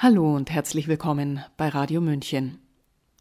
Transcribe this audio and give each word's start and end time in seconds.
Hallo 0.00 0.36
und 0.36 0.48
herzlich 0.48 0.86
willkommen 0.86 1.40
bei 1.56 1.70
Radio 1.70 2.00
München. 2.00 2.58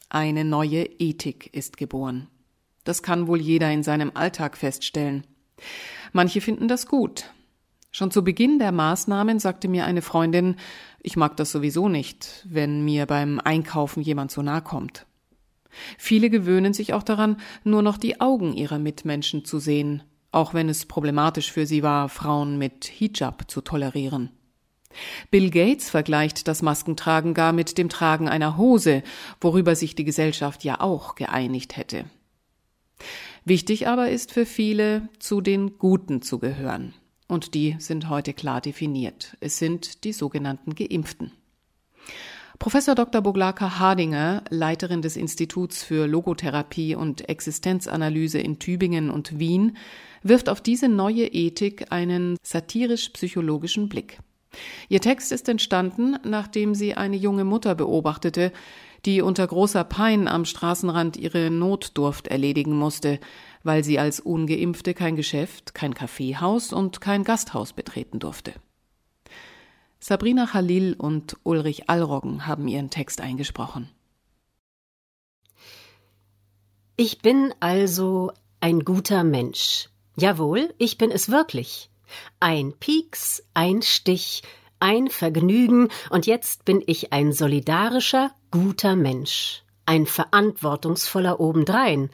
Eine 0.10 0.46
neue 0.46 0.84
Ethik 0.84 1.52
ist 1.52 1.76
geboren. 1.76 2.28
Das 2.84 3.02
kann 3.02 3.26
wohl 3.26 3.42
jeder 3.42 3.72
in 3.72 3.82
seinem 3.82 4.12
Alltag 4.14 4.56
feststellen. 4.56 5.26
Manche 6.14 6.40
finden 6.40 6.68
das 6.68 6.86
gut. 6.86 7.32
Schon 7.90 8.12
zu 8.12 8.24
Beginn 8.24 8.60
der 8.60 8.72
Maßnahmen 8.72 9.40
sagte 9.40 9.68
mir 9.68 9.86
eine 9.86 10.04
Freundin, 10.04 10.56
ich 11.02 11.18
mag 11.18 11.36
das 11.38 11.52
sowieso 11.52 11.90
nicht, 11.90 12.46
wenn 12.48 12.86
mir 12.86 13.08
beim 13.08 13.42
Einkaufen 13.44 14.04
jemand 14.04 14.30
so 14.30 14.44
nahe 14.44 14.62
kommt. 14.62 15.08
Viele 15.98 16.30
gewöhnen 16.30 16.76
sich 16.76 16.94
auch 16.94 17.02
daran, 17.02 17.38
nur 17.64 17.82
noch 17.82 17.98
die 17.98 18.22
Augen 18.22 18.54
ihrer 18.54 18.78
Mitmenschen 18.78 19.46
zu 19.46 19.58
sehen, 19.58 20.04
auch 20.32 20.54
wenn 20.54 20.70
es 20.70 20.86
problematisch 20.86 21.52
für 21.52 21.66
sie 21.66 21.82
war, 21.82 22.08
Frauen 22.08 22.60
mit 22.60 22.86
Hijab 22.86 23.50
zu 23.50 23.62
tolerieren. 23.62 24.37
Bill 25.32 25.50
Gates 25.50 25.90
vergleicht 25.90 26.48
das 26.48 26.62
Maskentragen 26.62 27.34
gar 27.34 27.54
mit 27.54 27.78
dem 27.78 27.90
Tragen 27.90 28.30
einer 28.30 28.58
Hose, 28.58 29.04
worüber 29.42 29.76
sich 29.76 29.96
die 29.96 30.06
Gesellschaft 30.06 30.64
ja 30.64 30.80
auch 30.80 31.16
geeinigt 31.16 31.78
hätte. 31.78 32.06
Wichtig 33.46 33.88
aber 33.88 34.10
ist 34.10 34.32
für 34.32 34.46
viele, 34.46 35.10
zu 35.20 35.42
den 35.42 35.78
Guten 35.78 36.22
zu 36.22 36.40
gehören. 36.40 36.94
Und 37.28 37.54
die 37.54 37.76
sind 37.80 38.10
heute 38.10 38.34
klar 38.34 38.62
definiert. 38.62 39.38
Es 39.40 39.58
sind 39.58 40.04
die 40.04 40.14
sogenannten 40.14 40.76
Geimpften. 40.76 41.32
Professor 42.60 42.96
Dr. 42.96 43.22
Boglaka 43.22 43.78
Hardinger, 43.78 44.44
Leiterin 44.50 45.04
des 45.04 45.16
Instituts 45.16 45.84
für 45.84 46.08
Logotherapie 46.08 46.96
und 46.96 47.30
Existenzanalyse 47.30 48.40
in 48.40 48.58
Tübingen 48.58 49.12
und 49.12 49.38
Wien, 49.38 49.78
wirft 50.24 50.50
auf 50.50 50.62
diese 50.62 50.90
neue 50.90 51.28
Ethik 51.28 51.92
einen 51.92 52.38
satirisch-psychologischen 52.42 53.90
Blick. 53.90 54.20
Ihr 54.90 55.02
Text 55.02 55.32
ist 55.32 55.50
entstanden, 55.50 56.18
nachdem 56.24 56.76
sie 56.76 56.96
eine 56.96 57.18
junge 57.18 57.44
Mutter 57.44 57.76
beobachtete, 57.76 58.52
die 59.06 59.22
unter 59.22 59.46
großer 59.46 59.84
Pein 59.84 60.28
am 60.28 60.46
Straßenrand 60.46 61.18
ihre 61.18 61.50
Notdurft 61.50 62.28
erledigen 62.28 62.76
musste, 62.76 63.20
weil 63.64 63.84
sie 63.84 64.00
als 64.00 64.20
ungeimpfte 64.20 64.94
kein 64.94 65.16
Geschäft, 65.16 65.74
kein 65.74 65.94
Kaffeehaus 65.94 66.74
und 66.74 67.02
kein 67.02 67.24
Gasthaus 67.24 67.74
betreten 67.74 68.20
durfte. 68.20 68.54
Sabrina 70.00 70.46
Khalil 70.46 70.94
und 70.94 71.38
Ulrich 71.44 71.90
Allroggen 71.90 72.46
haben 72.46 72.68
ihren 72.68 72.90
Text 72.90 73.20
eingesprochen. 73.20 73.90
Ich 76.96 77.20
bin 77.20 77.54
also 77.60 78.32
ein 78.60 78.80
guter 78.82 79.24
Mensch. 79.24 79.90
Jawohl, 80.16 80.74
ich 80.78 80.98
bin 80.98 81.12
es 81.12 81.30
wirklich. 81.30 81.90
Ein 82.40 82.74
Pieks, 82.80 83.44
ein 83.54 83.82
Stich, 83.82 84.44
ein 84.80 85.10
Vergnügen, 85.10 85.90
und 86.10 86.26
jetzt 86.28 86.66
bin 86.66 86.84
ich 86.86 87.14
ein 87.14 87.34
solidarischer, 87.34 88.32
guter 88.52 88.96
Mensch, 88.96 89.64
ein 89.86 90.06
verantwortungsvoller 90.06 91.40
obendrein. 91.40 92.10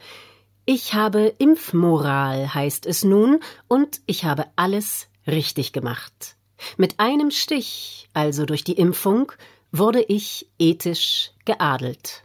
Ich 0.64 0.94
habe 0.94 1.34
Impfmoral, 1.38 2.54
heißt 2.54 2.86
es 2.86 3.04
nun, 3.04 3.40
und 3.68 4.00
ich 4.06 4.24
habe 4.24 4.46
alles 4.56 5.08
richtig 5.26 5.72
gemacht. 5.72 6.36
Mit 6.76 7.00
einem 7.00 7.30
Stich, 7.30 8.08
also 8.14 8.46
durch 8.46 8.64
die 8.64 8.78
Impfung, 8.78 9.32
wurde 9.72 10.02
ich 10.02 10.48
ethisch 10.58 11.32
geadelt. 11.44 12.24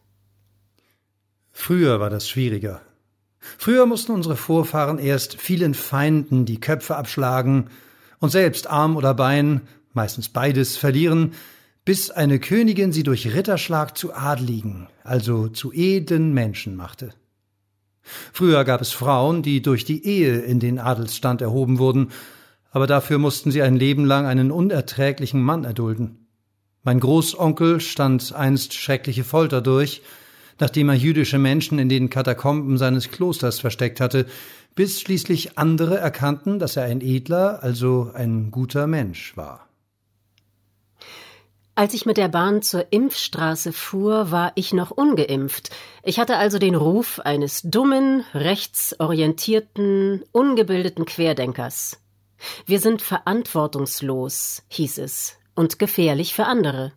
Früher 1.51 1.99
war 1.99 2.09
das 2.09 2.29
schwieriger. 2.29 2.81
Früher 3.39 3.85
mussten 3.85 4.11
unsere 4.11 4.35
Vorfahren 4.35 4.99
erst 4.99 5.35
vielen 5.35 5.73
Feinden 5.73 6.45
die 6.45 6.59
Köpfe 6.59 6.95
abschlagen 6.95 7.69
und 8.19 8.29
selbst 8.29 8.67
Arm 8.67 8.95
oder 8.97 9.13
Bein, 9.13 9.61
meistens 9.93 10.29
beides, 10.29 10.77
verlieren, 10.77 11.33
bis 11.85 12.11
eine 12.11 12.39
Königin 12.39 12.91
sie 12.91 13.03
durch 13.03 13.33
Ritterschlag 13.33 13.97
zu 13.97 14.13
Adligen, 14.13 14.87
also 15.03 15.47
zu 15.47 15.71
edlen 15.71 16.33
Menschen 16.33 16.75
machte. 16.75 17.13
Früher 18.33 18.63
gab 18.63 18.81
es 18.81 18.91
Frauen, 18.91 19.41
die 19.41 19.61
durch 19.61 19.85
die 19.85 20.05
Ehe 20.05 20.39
in 20.39 20.59
den 20.59 20.79
Adelsstand 20.79 21.41
erhoben 21.41 21.79
wurden, 21.79 22.11
aber 22.71 22.87
dafür 22.87 23.17
mussten 23.17 23.51
sie 23.51 23.61
ein 23.61 23.75
Leben 23.75 24.05
lang 24.05 24.25
einen 24.25 24.51
unerträglichen 24.51 25.41
Mann 25.41 25.63
erdulden. 25.63 26.27
Mein 26.83 26.99
Großonkel 26.99 27.81
stand 27.81 28.33
einst 28.33 28.73
schreckliche 28.73 29.23
Folter 29.23 29.61
durch, 29.61 30.01
nachdem 30.59 30.89
er 30.89 30.95
jüdische 30.95 31.39
Menschen 31.39 31.79
in 31.79 31.89
den 31.89 32.09
Katakomben 32.09 32.77
seines 32.77 33.09
Klosters 33.09 33.59
versteckt 33.59 33.99
hatte, 33.99 34.25
bis 34.75 35.01
schließlich 35.01 35.57
andere 35.57 35.97
erkannten, 35.97 36.59
dass 36.59 36.75
er 36.77 36.83
ein 36.83 37.01
edler, 37.01 37.63
also 37.63 38.11
ein 38.13 38.51
guter 38.51 38.87
Mensch 38.87 39.35
war. 39.35 39.69
Als 41.75 41.93
ich 41.93 42.05
mit 42.05 42.17
der 42.17 42.27
Bahn 42.27 42.61
zur 42.61 42.91
Impfstraße 42.91 43.71
fuhr, 43.71 44.31
war 44.31 44.51
ich 44.55 44.73
noch 44.73 44.91
ungeimpft. 44.91 45.69
Ich 46.03 46.19
hatte 46.19 46.35
also 46.35 46.59
den 46.59 46.75
Ruf 46.75 47.21
eines 47.21 47.61
dummen, 47.61 48.25
rechtsorientierten, 48.33 50.23
ungebildeten 50.33 51.05
Querdenkers. 51.05 52.01
Wir 52.65 52.81
sind 52.81 53.01
verantwortungslos, 53.01 54.63
hieß 54.67 54.97
es, 54.97 55.37
und 55.55 55.79
gefährlich 55.79 56.33
für 56.33 56.45
andere. 56.45 56.91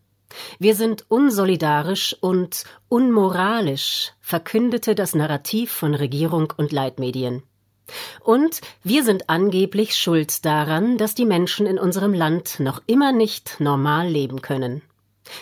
Wir 0.58 0.74
sind 0.74 1.04
unsolidarisch 1.08 2.16
und 2.20 2.64
unmoralisch, 2.88 4.12
verkündete 4.20 4.94
das 4.94 5.14
Narrativ 5.14 5.72
von 5.72 5.94
Regierung 5.94 6.52
und 6.56 6.72
Leitmedien. 6.72 7.42
Und 8.20 8.60
wir 8.82 9.04
sind 9.04 9.28
angeblich 9.28 9.94
schuld 9.94 10.44
daran, 10.44 10.98
dass 10.98 11.14
die 11.14 11.26
Menschen 11.26 11.66
in 11.66 11.78
unserem 11.78 12.14
Land 12.14 12.60
noch 12.60 12.80
immer 12.86 13.12
nicht 13.12 13.60
normal 13.60 14.08
leben 14.08 14.40
können. 14.40 14.82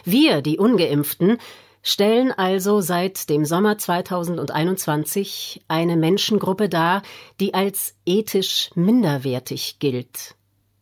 Wir, 0.05 0.43
die 0.43 0.59
ungeimpften, 0.59 1.39
stellen 1.83 2.33
also 2.33 2.81
seit 2.81 3.31
dem 3.31 3.45
Sommer 3.45 3.79
2021 3.79 5.63
eine 5.69 5.97
Menschengruppe 5.97 6.69
dar, 6.69 7.03
die 7.41 7.55
als 7.55 7.95
ethisch 8.05 8.71
minderwertig 8.75 9.79
gilt. 9.79 10.35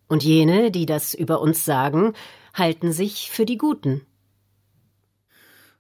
Und 0.08 0.25
jene, 0.25 0.70
die 0.70 0.86
das 0.86 1.14
über 1.14 1.40
uns 1.40 1.64
sagen, 1.64 2.14
halten 2.58 2.92
sich 2.92 3.30
für 3.30 3.46
die 3.46 3.58
Guten. 3.58 4.02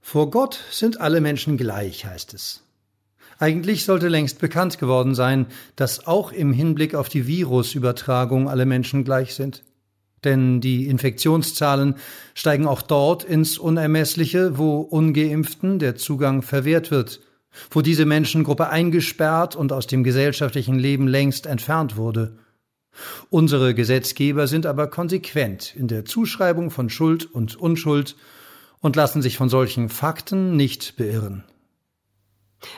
Vor 0.00 0.30
Gott 0.30 0.60
sind 0.70 1.00
alle 1.00 1.20
Menschen 1.20 1.56
gleich, 1.56 2.06
heißt 2.06 2.34
es. 2.34 2.62
Eigentlich 3.38 3.84
sollte 3.84 4.08
längst 4.08 4.40
bekannt 4.40 4.78
geworden 4.78 5.14
sein, 5.14 5.46
dass 5.76 6.06
auch 6.06 6.32
im 6.32 6.52
Hinblick 6.52 6.94
auf 6.94 7.08
die 7.08 7.26
Virusübertragung 7.26 8.48
alle 8.48 8.66
Menschen 8.66 9.04
gleich 9.04 9.34
sind. 9.34 9.64
Denn 10.24 10.60
die 10.60 10.86
Infektionszahlen 10.88 11.94
steigen 12.34 12.66
auch 12.66 12.82
dort 12.82 13.22
ins 13.22 13.58
Unermessliche, 13.58 14.58
wo 14.58 14.80
ungeimpften 14.80 15.78
der 15.78 15.94
Zugang 15.94 16.42
verwehrt 16.42 16.90
wird, 16.90 17.20
wo 17.70 17.82
diese 17.82 18.04
Menschengruppe 18.04 18.68
eingesperrt 18.68 19.54
und 19.54 19.72
aus 19.72 19.86
dem 19.86 20.02
gesellschaftlichen 20.02 20.78
Leben 20.78 21.06
längst 21.06 21.46
entfernt 21.46 21.96
wurde. 21.96 22.36
Unsere 23.30 23.74
Gesetzgeber 23.74 24.46
sind 24.46 24.66
aber 24.66 24.88
konsequent 24.88 25.74
in 25.76 25.88
der 25.88 26.04
Zuschreibung 26.04 26.70
von 26.70 26.90
Schuld 26.90 27.32
und 27.32 27.56
Unschuld 27.56 28.16
und 28.80 28.96
lassen 28.96 29.22
sich 29.22 29.36
von 29.36 29.48
solchen 29.48 29.88
Fakten 29.88 30.56
nicht 30.56 30.96
beirren. 30.96 31.44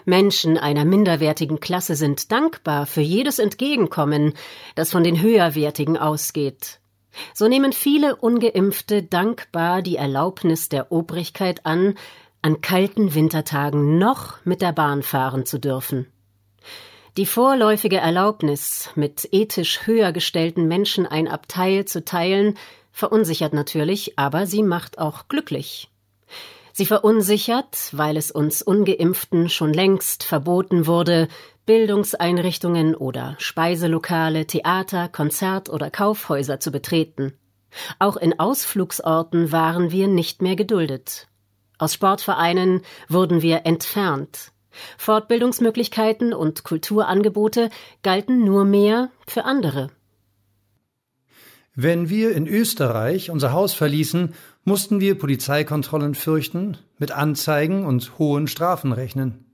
Menschen 0.05 0.59
einer 0.59 0.85
minderwertigen 0.85 1.61
Klasse 1.61 1.95
sind 1.97 2.31
dankbar 2.33 2.87
für 2.87 3.01
jedes 3.01 3.39
Entgegenkommen, 3.39 4.35
das 4.75 4.91
von 4.91 5.05
den 5.05 5.21
höherwertigen 5.23 5.97
ausgeht. 5.97 6.81
So 7.35 7.49
nehmen 7.49 7.73
viele 7.73 8.17
ungeimpfte 8.17 9.03
dankbar 9.03 9.83
die 9.83 9.97
Erlaubnis 9.97 10.69
der 10.69 10.93
Obrigkeit 10.93 11.67
an, 11.67 11.95
an 12.43 12.61
kalten 12.61 13.15
Wintertagen 13.15 13.99
noch 13.99 14.45
mit 14.45 14.63
der 14.63 14.73
Bahn 14.73 15.03
fahren 15.03 15.45
zu 15.45 15.59
dürfen. 15.59 16.07
Die 17.17 17.27
vorläufige 17.27 17.97
Erlaubnis, 17.97 18.91
mit 18.95 19.29
ethisch 19.33 19.87
höher 19.87 20.13
gestellten 20.13 20.69
Menschen 20.69 21.07
ein 21.07 21.27
Abteil 21.27 21.85
zu 21.85 22.05
teilen, 22.05 22.57
verunsichert 22.93 23.53
natürlich, 23.53 24.19
aber 24.19 24.47
sie 24.47 24.63
macht 24.63 24.99
auch 24.99 25.27
glücklich. 25.29 25.91
Sie 26.73 26.87
verunsichert, 26.87 27.91
weil 27.93 28.17
es 28.17 28.31
uns 28.31 28.63
ungeimpften 28.63 29.49
schon 29.49 29.73
längst 29.73 30.23
verboten 30.23 30.87
wurde, 30.87 31.29
Bildungseinrichtungen 31.67 32.95
oder 32.95 33.35
Speiselokale, 33.39 34.47
Theater, 34.47 35.09
Konzert 35.09 35.69
oder 35.69 35.91
Kaufhäuser 35.91 36.61
zu 36.61 36.71
betreten. 36.71 37.33
Auch 37.99 38.17
in 38.17 38.39
Ausflugsorten 38.39 39.53
waren 39.53 39.91
wir 39.91 40.07
nicht 40.09 40.43
mehr 40.43 40.57
geduldet. 40.57 41.29
Aus 41.79 41.95
Sportvereinen 41.95 42.83
wurden 43.09 43.43
wir 43.43 43.67
entfernt. 43.67 44.53
Fortbildungsmöglichkeiten 44.99 46.33
und 46.33 46.65
Kulturangebote 46.65 47.71
galten 48.03 48.45
nur 48.45 48.65
mehr 48.65 49.11
für 49.27 49.45
andere. 49.45 49.91
Wenn 51.75 52.09
wir 52.11 52.35
in 52.35 52.47
Österreich 52.47 53.31
unser 53.31 53.53
Haus 53.53 53.75
verließen, 53.75 54.35
mussten 54.65 55.01
wir 55.01 55.17
Polizeikontrollen 55.17 56.15
fürchten, 56.15 56.77
mit 56.99 57.13
Anzeigen 57.13 57.87
und 57.87 58.19
hohen 58.19 58.49
Strafen 58.49 58.93
rechnen. 58.93 59.47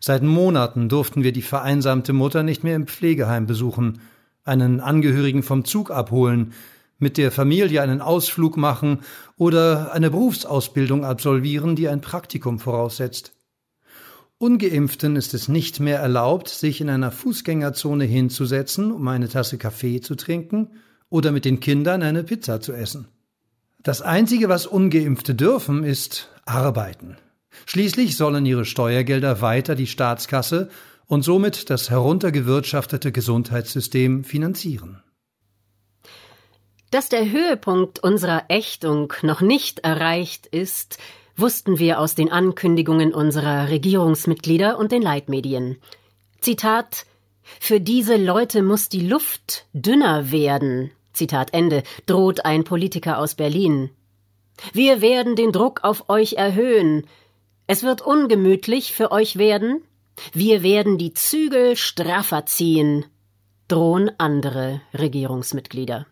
Seit 0.00 0.22
Monaten 0.22 0.88
durften 0.88 1.22
wir 1.22 1.32
die 1.32 1.42
vereinsamte 1.42 2.12
Mutter 2.12 2.42
nicht 2.42 2.64
mehr 2.64 2.76
im 2.76 2.86
Pflegeheim 2.86 3.46
besuchen, 3.46 4.00
einen 4.44 4.80
Angehörigen 4.80 5.42
vom 5.42 5.64
Zug 5.64 5.90
abholen, 5.90 6.52
mit 6.98 7.18
der 7.18 7.32
Familie 7.32 7.82
einen 7.82 8.00
Ausflug 8.00 8.56
machen 8.56 9.00
oder 9.36 9.92
eine 9.92 10.10
Berufsausbildung 10.10 11.04
absolvieren, 11.04 11.76
die 11.76 11.88
ein 11.88 12.00
Praktikum 12.00 12.58
voraussetzt. 12.58 13.32
Ungeimpften 14.38 15.16
ist 15.16 15.32
es 15.32 15.48
nicht 15.48 15.80
mehr 15.80 16.00
erlaubt, 16.00 16.48
sich 16.48 16.80
in 16.80 16.90
einer 16.90 17.12
Fußgängerzone 17.12 18.04
hinzusetzen, 18.04 18.90
um 18.92 19.06
eine 19.08 19.28
Tasse 19.28 19.58
Kaffee 19.58 20.00
zu 20.00 20.16
trinken 20.16 20.70
oder 21.08 21.30
mit 21.30 21.44
den 21.44 21.60
Kindern 21.60 22.02
eine 22.02 22.24
Pizza 22.24 22.60
zu 22.60 22.72
essen. 22.72 23.08
Das 23.82 24.02
Einzige, 24.02 24.48
was 24.48 24.66
ungeimpfte 24.66 25.34
dürfen, 25.34 25.84
ist 25.84 26.30
arbeiten. 26.46 27.16
Schließlich 27.66 28.16
sollen 28.16 28.44
ihre 28.46 28.64
Steuergelder 28.64 29.40
weiter 29.40 29.74
die 29.74 29.86
Staatskasse 29.86 30.70
und 31.06 31.22
somit 31.22 31.70
das 31.70 31.90
heruntergewirtschaftete 31.90 33.12
Gesundheitssystem 33.12 34.24
finanzieren. 34.24 35.02
Dass 36.90 37.08
der 37.08 37.30
Höhepunkt 37.30 37.98
unserer 37.98 38.44
Ächtung 38.48 39.12
noch 39.22 39.40
nicht 39.40 39.80
erreicht 39.80 40.46
ist, 40.46 40.98
wussten 41.36 41.78
wir 41.78 42.00
aus 42.00 42.14
den 42.14 42.30
Ankündigungen 42.30 43.12
unserer 43.12 43.68
Regierungsmitglieder 43.68 44.78
und 44.78 44.92
den 44.92 45.02
Leitmedien. 45.02 45.78
Zitat 46.40 47.06
Für 47.60 47.80
diese 47.80 48.16
Leute 48.16 48.62
muss 48.62 48.88
die 48.88 49.06
Luft 49.06 49.66
dünner 49.72 50.30
werden. 50.30 50.90
Zitat 51.12 51.54
Ende, 51.54 51.82
droht 52.06 52.44
ein 52.44 52.64
Politiker 52.64 53.18
aus 53.18 53.34
Berlin. 53.34 53.90
Wir 54.72 55.00
werden 55.00 55.36
den 55.36 55.52
Druck 55.52 55.82
auf 55.82 56.08
euch 56.08 56.34
erhöhen. 56.34 57.06
Es 57.66 57.82
wird 57.82 58.02
ungemütlich 58.02 58.92
für 58.92 59.10
euch 59.10 59.36
werden. 59.36 59.82
Wir 60.32 60.62
werden 60.62 60.98
die 60.98 61.12
Zügel 61.12 61.76
straffer 61.76 62.46
ziehen, 62.46 63.04
drohen 63.68 64.10
andere 64.18 64.80
Regierungsmitglieder. 64.92 66.06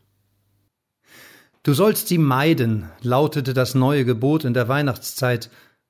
Du 1.65 1.75
sollst 1.75 2.09
sie 2.09 2.19
meiden, 2.19 2.91
lautete 3.03 3.55
das 3.55 3.77
neue 3.77 4.05
Gebot 4.05 4.45
in 4.45 4.53
der 4.53 4.67
Weihnachtszeit, 4.67 5.49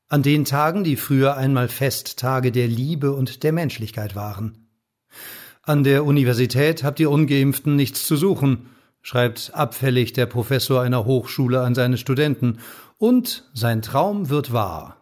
an 0.09 0.23
den 0.23 0.45
Tagen, 0.45 0.85
die 0.85 0.97
früher 0.97 1.39
einmal 1.39 1.69
Festtage 1.69 2.53
der 2.53 2.69
Liebe 2.69 3.13
und 3.13 3.43
der 3.43 3.53
Menschlichkeit 3.53 4.15
waren. 4.15 4.69
An 5.63 5.83
der 5.83 6.05
Universität 6.05 6.85
habt 6.85 7.01
ihr 7.01 7.11
ungeimpften 7.11 7.75
nichts 7.75 8.07
zu 8.07 8.17
suchen, 8.17 8.67
schreibt 9.01 9.53
abfällig 9.55 10.13
der 10.13 10.27
Professor 10.27 10.83
einer 10.83 11.07
Hochschule 11.07 11.63
an 11.63 11.75
seine 11.75 11.97
Studenten, 11.97 12.59
und 12.99 13.49
sein 13.55 13.81
Traum 13.81 14.29
wird 14.29 14.53
wahr. 14.53 14.99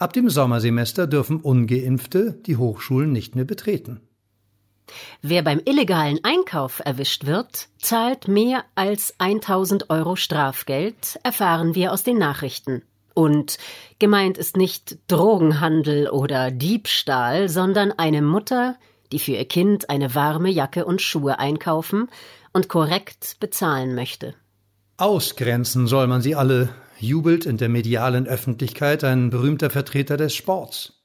Ab 0.00 0.12
dem 0.12 0.28
Sommersemester 0.28 1.06
dürfen 1.06 1.40
ungeimpfte 1.40 2.32
die 2.44 2.56
Hochschulen 2.56 3.12
nicht 3.12 3.36
mehr 3.36 3.44
betreten. 3.44 4.00
Wer 5.22 5.42
beim 5.42 5.60
illegalen 5.64 6.20
Einkauf 6.22 6.80
erwischt 6.84 7.26
wird, 7.26 7.68
zahlt 7.78 8.28
mehr 8.28 8.64
als 8.74 9.14
1000 9.18 9.90
Euro 9.90 10.16
Strafgeld, 10.16 11.18
erfahren 11.22 11.74
wir 11.74 11.92
aus 11.92 12.02
den 12.02 12.18
Nachrichten. 12.18 12.82
Und 13.14 13.58
gemeint 13.98 14.38
ist 14.38 14.56
nicht 14.56 14.98
Drogenhandel 15.08 16.08
oder 16.08 16.50
Diebstahl, 16.50 17.48
sondern 17.48 17.90
eine 17.92 18.22
Mutter, 18.22 18.76
die 19.10 19.18
für 19.18 19.32
ihr 19.32 19.44
Kind 19.44 19.90
eine 19.90 20.14
warme 20.14 20.50
Jacke 20.50 20.84
und 20.84 21.02
Schuhe 21.02 21.38
einkaufen 21.38 22.08
und 22.52 22.68
korrekt 22.68 23.36
bezahlen 23.40 23.94
möchte. 23.94 24.34
Ausgrenzen 24.98 25.86
soll 25.86 26.06
man 26.06 26.22
sie 26.22 26.34
alle, 26.34 26.68
jubelt 26.98 27.46
in 27.46 27.56
der 27.56 27.68
medialen 27.68 28.26
Öffentlichkeit 28.26 29.04
ein 29.04 29.30
berühmter 29.30 29.70
Vertreter 29.70 30.16
des 30.16 30.34
Sports. 30.34 30.97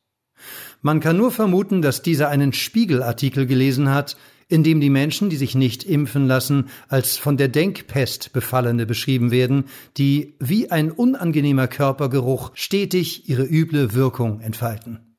Man 0.82 1.00
kann 1.00 1.18
nur 1.18 1.32
vermuten, 1.32 1.82
dass 1.82 2.02
dieser 2.02 2.30
einen 2.30 2.54
Spiegelartikel 2.54 3.46
gelesen 3.46 3.90
hat, 3.90 4.18
in 4.48 4.64
dem 4.64 4.82
die 4.82 4.90
Menschen, 4.90 5.30
die 5.30 5.38
sich 5.38 5.56
nicht 5.56 5.84
impfen 5.84 6.28
lassen, 6.28 6.70
als 6.88 7.18
von 7.18 7.38
der 7.38 7.48
Denkpest 7.48 8.34
Befallene 8.34 8.86
beschrieben 8.86 9.32
werden, 9.32 9.66
die 9.98 10.36
wie 10.40 10.70
ein 10.70 10.92
unangenehmer 10.92 11.68
Körpergeruch 11.68 12.52
stetig 12.54 13.30
ihre 13.30 13.44
üble 13.44 13.94
Wirkung 13.94 14.42
entfalten. 14.42 15.16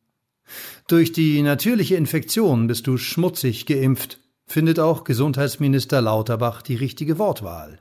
Durch 0.86 1.12
die 1.12 1.42
natürliche 1.42 1.96
Infektion 1.96 2.66
bist 2.66 2.86
du 2.86 2.98
schmutzig 2.98 3.66
geimpft, 3.66 4.20
findet 4.46 4.78
auch 4.78 5.04
Gesundheitsminister 5.04 6.00
Lauterbach 6.00 6.62
die 6.62 6.76
richtige 6.76 7.18
Wortwahl. 7.18 7.80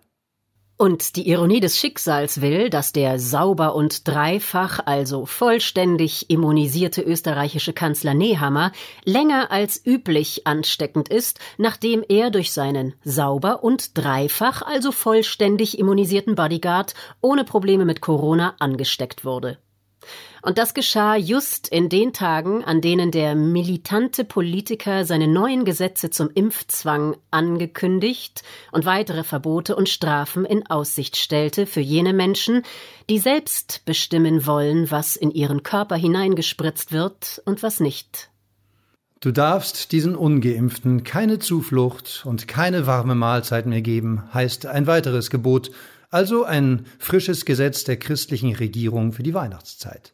Und 0.75 1.15
die 1.15 1.29
Ironie 1.29 1.59
des 1.59 1.77
Schicksals 1.77 2.41
will, 2.41 2.69
dass 2.69 2.91
der 2.93 3.19
sauber 3.19 3.75
und 3.75 4.07
dreifach, 4.07 4.79
also 4.85 5.25
vollständig 5.25 6.31
immunisierte 6.31 7.01
österreichische 7.01 7.73
Kanzler 7.73 8.15
Nehammer 8.15 8.71
länger 9.05 9.51
als 9.51 9.85
üblich 9.85 10.47
ansteckend 10.47 11.09
ist, 11.09 11.39
nachdem 11.57 12.03
er 12.09 12.31
durch 12.31 12.51
seinen 12.51 12.95
sauber 13.03 13.63
und 13.63 13.97
dreifach, 13.97 14.63
also 14.63 14.91
vollständig 14.91 15.77
immunisierten 15.77 16.33
Bodyguard 16.35 16.95
ohne 17.21 17.43
Probleme 17.43 17.85
mit 17.85 18.01
Corona 18.01 18.55
angesteckt 18.57 19.25
wurde. 19.25 19.59
Und 20.41 20.57
das 20.57 20.73
geschah 20.73 21.15
just 21.15 21.69
in 21.69 21.87
den 21.87 22.11
Tagen, 22.11 22.65
an 22.65 22.81
denen 22.81 23.11
der 23.11 23.33
militante 23.33 24.25
Politiker 24.25 25.05
seine 25.05 25.27
neuen 25.27 25.63
Gesetze 25.63 26.09
zum 26.09 26.29
Impfzwang 26.33 27.15
angekündigt 27.31 28.43
und 28.73 28.85
weitere 28.85 29.23
Verbote 29.23 29.75
und 29.75 29.87
Strafen 29.87 30.43
in 30.43 30.67
Aussicht 30.67 31.15
stellte 31.15 31.65
für 31.65 31.79
jene 31.79 32.11
Menschen, 32.11 32.63
die 33.09 33.19
selbst 33.19 33.83
bestimmen 33.85 34.45
wollen, 34.45 34.91
was 34.91 35.15
in 35.15 35.31
ihren 35.31 35.63
Körper 35.63 35.95
hineingespritzt 35.95 36.91
wird 36.91 37.41
und 37.45 37.63
was 37.63 37.79
nicht. 37.79 38.29
Du 39.23 39.31
darfst 39.31 39.93
diesen 39.93 40.17
ungeimpften 40.17 41.05
keine 41.05 41.39
Zuflucht 41.39 42.23
und 42.25 42.49
keine 42.49 42.87
warme 42.87 43.15
Mahlzeit 43.15 43.65
mehr 43.65 43.81
geben, 43.81 44.23
heißt 44.33 44.65
ein 44.65 44.85
weiteres 44.85 45.29
Gebot, 45.29 45.71
also 46.13 46.43
ein 46.43 46.85
frisches 46.99 47.45
Gesetz 47.45 47.83
der 47.83 47.97
christlichen 47.97 48.55
Regierung 48.55 49.13
für 49.13 49.23
die 49.23 49.33
Weihnachtszeit. 49.33 50.13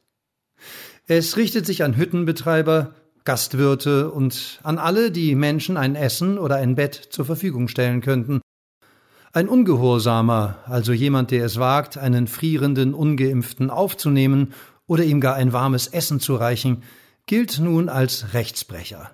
Es 1.07 1.38
richtet 1.38 1.66
sich 1.66 1.84
an 1.84 1.98
Hüttenbetreiber, 1.98 2.94
Gastwirte 3.25 4.12
und 4.12 4.60
an 4.63 4.78
alle, 4.78 5.12
die 5.12 5.36
Menschen 5.36 5.78
ein 5.78 5.96
Essen 5.96 6.38
oder 6.38 6.56
ein 6.56 6.75
Bett 6.75 6.96
zur 6.96 7.25
Verfügung 7.25 7.68
stellen 7.68 8.01
könnten. 8.01 8.42
Ein 9.34 9.48
Ungehorsamer, 9.48 10.57
also 10.66 10.94
jemand, 10.94 11.31
der 11.31 11.46
es 11.46 11.60
wagt, 11.60 11.98
einen 11.98 12.28
frierenden 12.28 12.94
Ungeimpften 12.94 13.69
aufzunehmen 13.69 14.54
oder 14.88 15.04
ihm 15.04 15.22
gar 15.22 15.36
ein 15.36 15.54
warmes 15.54 15.88
Essen 15.88 16.19
zu 16.19 16.36
reichen, 16.36 16.84
gilt 17.28 17.60
nun 17.60 17.90
als 17.90 18.34
Rechtsbrecher. 18.34 19.12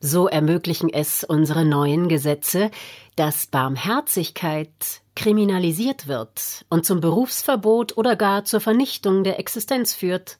So 0.00 0.28
ermöglichen 0.28 0.90
es 0.90 1.24
unsere 1.24 1.64
neuen 1.64 2.08
Gesetze, 2.08 2.70
dass 3.16 3.46
Barmherzigkeit 3.46 5.02
kriminalisiert 5.14 6.08
wird 6.08 6.64
und 6.68 6.84
zum 6.84 7.00
Berufsverbot 7.00 7.96
oder 7.96 8.16
gar 8.16 8.44
zur 8.44 8.60
Vernichtung 8.60 9.24
der 9.24 9.38
Existenz 9.38 9.94
führt. 9.94 10.38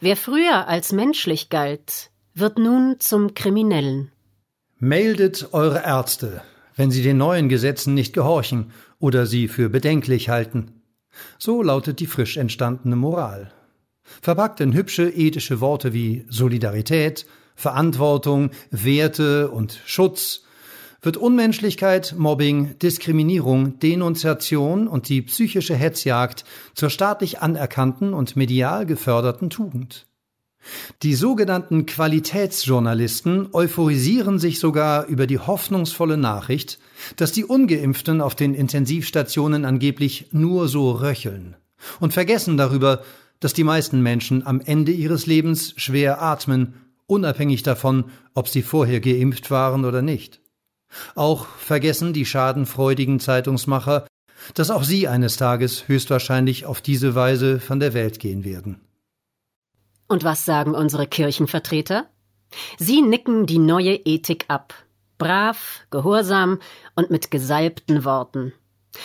Wer 0.00 0.16
früher 0.16 0.68
als 0.68 0.92
menschlich 0.92 1.48
galt, 1.48 2.10
wird 2.34 2.58
nun 2.58 2.96
zum 3.00 3.34
Kriminellen. 3.34 4.12
Meldet 4.78 5.54
eure 5.54 5.82
Ärzte, 5.82 6.42
wenn 6.74 6.90
sie 6.90 7.02
den 7.02 7.16
neuen 7.16 7.48
Gesetzen 7.48 7.94
nicht 7.94 8.12
gehorchen 8.12 8.72
oder 8.98 9.26
sie 9.26 9.48
für 9.48 9.70
bedenklich 9.70 10.28
halten. 10.28 10.82
So 11.38 11.62
lautet 11.62 12.00
die 12.00 12.06
frisch 12.06 12.36
entstandene 12.36 12.96
Moral. 12.96 13.52
Verpackt 14.02 14.60
in 14.60 14.74
hübsche 14.74 15.08
ethische 15.08 15.60
Worte 15.60 15.94
wie 15.94 16.26
Solidarität, 16.28 17.26
Verantwortung, 17.54 18.50
Werte 18.70 19.50
und 19.50 19.80
Schutz 19.86 20.45
wird 21.06 21.16
Unmenschlichkeit, 21.16 22.16
Mobbing, 22.18 22.78
Diskriminierung, 22.80 23.78
Denunziation 23.78 24.88
und 24.88 25.08
die 25.08 25.22
psychische 25.22 25.76
Hetzjagd 25.76 26.44
zur 26.74 26.90
staatlich 26.90 27.40
anerkannten 27.40 28.12
und 28.12 28.34
medial 28.36 28.84
geförderten 28.84 29.48
Tugend. 29.48 30.06
Die 31.04 31.14
sogenannten 31.14 31.86
Qualitätsjournalisten 31.86 33.50
euphorisieren 33.52 34.40
sich 34.40 34.58
sogar 34.58 35.06
über 35.06 35.28
die 35.28 35.38
hoffnungsvolle 35.38 36.16
Nachricht, 36.16 36.80
dass 37.14 37.30
die 37.30 37.44
ungeimpften 37.44 38.20
auf 38.20 38.34
den 38.34 38.52
Intensivstationen 38.52 39.64
angeblich 39.64 40.30
nur 40.32 40.66
so 40.66 40.90
röcheln 40.90 41.54
und 42.00 42.14
vergessen 42.14 42.56
darüber, 42.56 43.02
dass 43.38 43.52
die 43.52 43.64
meisten 43.64 44.02
Menschen 44.02 44.44
am 44.44 44.60
Ende 44.60 44.90
ihres 44.90 45.26
Lebens 45.26 45.72
schwer 45.76 46.20
atmen, 46.20 46.74
unabhängig 47.06 47.62
davon, 47.62 48.06
ob 48.34 48.48
sie 48.48 48.62
vorher 48.62 48.98
geimpft 48.98 49.52
waren 49.52 49.84
oder 49.84 50.02
nicht. 50.02 50.40
Auch 51.14 51.46
vergessen 51.46 52.12
die 52.12 52.26
schadenfreudigen 52.26 53.20
Zeitungsmacher, 53.20 54.06
dass 54.54 54.70
auch 54.70 54.84
sie 54.84 55.08
eines 55.08 55.36
Tages 55.36 55.88
höchstwahrscheinlich 55.88 56.66
auf 56.66 56.80
diese 56.80 57.14
Weise 57.14 57.60
von 57.60 57.80
der 57.80 57.94
Welt 57.94 58.18
gehen 58.18 58.44
werden. 58.44 58.80
Und 60.08 60.24
was 60.24 60.44
sagen 60.44 60.74
unsere 60.74 61.06
Kirchenvertreter? 61.06 62.06
Sie 62.78 63.02
nicken 63.02 63.46
die 63.46 63.58
neue 63.58 63.94
Ethik 63.94 64.44
ab. 64.48 64.74
Brav, 65.18 65.80
gehorsam 65.90 66.60
und 66.94 67.10
mit 67.10 67.30
gesalbten 67.30 68.04
Worten. 68.04 68.52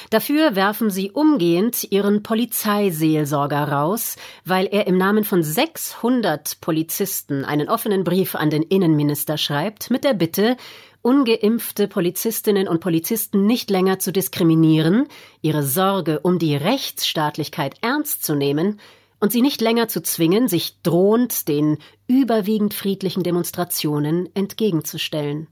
Dafür 0.10 0.56
werfen 0.56 0.90
sie 0.90 1.12
umgehend 1.12 1.92
ihren 1.92 2.24
Polizeiseelsorger 2.24 3.72
raus, 3.72 4.16
weil 4.46 4.68
er 4.68 4.88
im 4.88 4.98
Namen 4.98 5.24
von 5.24 5.44
600 5.44 6.62
Polizisten 6.62 7.44
einen 7.46 7.68
offenen 7.68 8.04
Brief 8.04 8.36
an 8.36 8.50
den 8.50 8.64
Innenminister 8.64 9.38
schreibt 9.38 9.90
mit 9.90 10.04
der 10.04 10.14
Bitte, 10.14 10.56
ungeimpfte 11.01 11.88
Polizistinnen 11.88 12.67
und 12.67 12.79
Polizisten 12.79 13.46
nicht 13.46 13.70
länger 13.70 14.00
zu 14.00 14.12
diskriminieren, 14.12 15.08
ihre 15.41 15.63
Sorge 15.63 16.20
um 16.22 16.39
die 16.39 16.55
Rechtsstaatlichkeit 16.55 17.75
ernst 17.81 18.24
zu 18.24 18.36
nehmen 18.36 18.79
und 19.20 19.31
sie 19.31 19.41
nicht 19.41 19.62
länger 19.62 19.88
zu 19.88 20.01
zwingen, 20.01 20.48
sich 20.48 20.81
drohend 20.81 21.48
den 21.48 21.77
überwiegend 22.08 22.74
friedlichen 22.74 23.24
Demonstrationen 23.24 24.29
entgegenzustellen. 24.36 25.48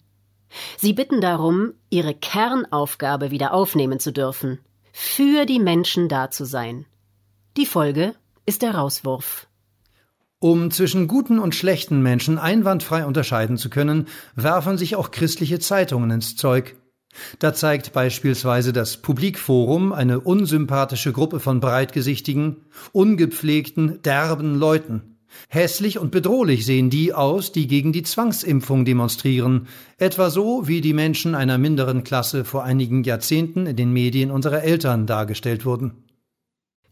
Sie 0.78 0.94
bitten 0.94 1.22
darum, 1.22 1.74
ihre 1.90 2.14
Kernaufgabe 2.14 3.32
wieder 3.32 3.54
aufnehmen 3.54 4.00
zu 4.00 4.12
dürfen, 4.12 4.60
für 4.92 5.46
die 5.46 5.60
Menschen 5.60 6.10
da 6.10 6.32
zu 6.32 6.46
sein. 6.46 6.86
Die 7.58 7.66
Folge 7.66 8.16
ist 8.46 8.62
der 8.62 8.76
Rauswurf. 8.76 9.49
Um 10.42 10.72
zwischen 10.72 11.10
guten 11.10 11.38
und 11.38 11.54
schlechten 11.54 12.02
Menschen 12.02 12.38
einwandfrei 12.38 13.06
unterscheiden 13.06 13.58
zu 13.58 13.70
können, 13.70 14.08
werfen 14.36 14.78
sich 14.78 14.96
auch 14.96 15.12
christliche 15.12 15.60
Zeitungen 15.60 16.12
ins 16.12 16.38
Zeug. 16.38 16.78
Da 17.40 17.54
zeigt 17.54 17.92
beispielsweise 17.92 18.72
das 18.72 18.98
Publikforum 18.98 19.92
eine 19.92 20.22
unsympathische 20.22 21.12
Gruppe 21.12 21.42
von 21.42 21.60
breitgesichtigen, 21.60 22.58
ungepflegten, 22.94 24.02
derben 24.02 24.56
Leuten. 24.56 25.18
Hässlich 25.50 26.00
und 26.00 26.12
bedrohlich 26.12 26.66
sehen 26.66 26.90
die 26.90 27.14
aus, 27.14 27.52
die 27.52 27.68
gegen 27.68 27.92
die 27.92 28.04
Zwangsimpfung 28.04 28.86
demonstrieren, 28.86 29.68
etwa 29.98 30.30
so, 30.30 30.68
wie 30.68 30.80
die 30.80 30.94
Menschen 30.94 31.36
einer 31.36 31.58
minderen 31.58 32.06
Klasse 32.06 32.46
vor 32.46 32.64
einigen 32.64 33.04
Jahrzehnten 33.04 33.66
in 33.66 33.76
den 33.76 33.92
Medien 33.92 34.32
unserer 34.32 34.64
Eltern 34.64 35.06
dargestellt 35.06 35.66
wurden. 35.66 36.09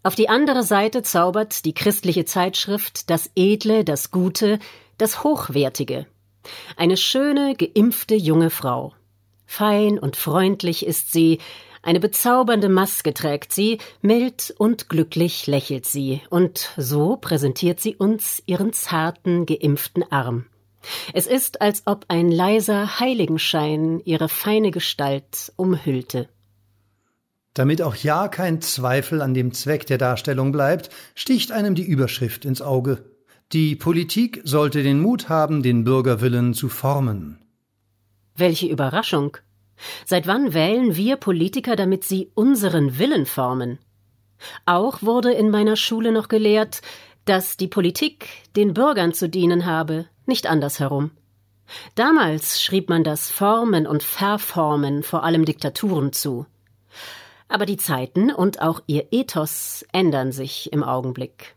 Auf 0.07 0.15
die 0.15 0.29
andere 0.29 0.63
Seite 0.63 1.03
zaubert 1.03 1.65
die 1.65 1.73
christliche 1.73 2.23
Zeitschrift 2.23 3.09
das 3.09 3.29
Edle, 3.35 3.83
das 3.83 4.09
Gute, 4.09 4.57
das 4.97 5.25
Hochwertige. 5.25 6.05
Eine 6.77 6.95
schöne, 6.95 7.55
geimpfte 7.57 8.15
junge 8.15 8.49
Frau. 8.49 8.93
Fein 9.45 9.99
und 9.99 10.15
freundlich 10.15 10.85
ist 10.85 11.11
sie, 11.11 11.39
eine 11.81 11.99
bezaubernde 11.99 12.69
Maske 12.69 13.13
trägt 13.13 13.51
sie, 13.51 13.79
mild 14.01 14.55
und 14.57 14.87
glücklich 14.87 15.45
lächelt 15.45 15.85
sie, 15.85 16.21
und 16.29 16.71
so 16.77 17.17
präsentiert 17.17 17.81
sie 17.81 17.97
uns 17.97 18.41
ihren 18.45 18.71
zarten, 18.71 19.45
geimpften 19.45 20.09
Arm. 20.09 20.45
Es 21.11 21.27
ist, 21.27 21.59
als 21.59 21.83
ob 21.85 22.05
ein 22.07 22.31
leiser 22.31 23.01
Heiligenschein 23.01 24.01
ihre 24.05 24.29
feine 24.29 24.71
Gestalt 24.71 25.51
umhüllte. 25.57 26.29
Damit 27.57 27.81
auch 27.81 27.95
ja 27.95 28.27
kein 28.27 28.61
Zweifel 28.61 29.19
an 29.19 29.33
dem 29.33 29.51
Zweck 29.51 29.87
der 29.87 29.97
Darstellung 29.97 30.51
bleibt, 30.51 30.91
sticht 31.15 31.51
einem 31.51 31.73
die 31.73 31.87
Überschrift 31.87 32.45
ins 32.45 32.61
Auge. 32.61 33.03
Die 33.51 33.75
Politik 33.75 34.41
sollte 34.43 34.83
den 34.83 35.01
Mut 35.01 35.27
haben, 35.27 35.63
den 35.63 35.83
Bürgerwillen 35.83 36.53
zu 36.53 36.69
formen. 36.69 37.39
Welche 38.35 38.67
Überraschung. 38.67 39.37
Seit 40.05 40.27
wann 40.27 40.53
wählen 40.53 40.95
wir 40.95 41.15
Politiker, 41.15 41.75
damit 41.75 42.03
sie 42.03 42.29
unseren 42.35 42.99
Willen 42.99 43.25
formen? 43.25 43.79
Auch 44.67 45.01
wurde 45.01 45.31
in 45.31 45.49
meiner 45.49 45.77
Schule 45.77 46.11
noch 46.11 46.27
gelehrt, 46.27 46.81
dass 47.25 47.57
die 47.57 47.67
Politik 47.67 48.27
den 48.55 48.75
Bürgern 48.75 49.13
zu 49.13 49.29
dienen 49.29 49.65
habe, 49.65 50.05
nicht 50.27 50.45
andersherum. 50.45 51.09
Damals 51.95 52.61
schrieb 52.61 52.87
man 52.87 53.03
das 53.03 53.31
Formen 53.31 53.87
und 53.87 54.03
Verformen 54.03 55.01
vor 55.01 55.23
allem 55.23 55.43
Diktaturen 55.43 56.13
zu. 56.13 56.45
Aber 57.49 57.65
die 57.65 57.77
Zeiten 57.77 58.31
und 58.31 58.61
auch 58.61 58.81
ihr 58.87 59.07
Ethos 59.11 59.85
ändern 59.91 60.31
sich 60.31 60.71
im 60.73 60.83
Augenblick. 60.83 61.55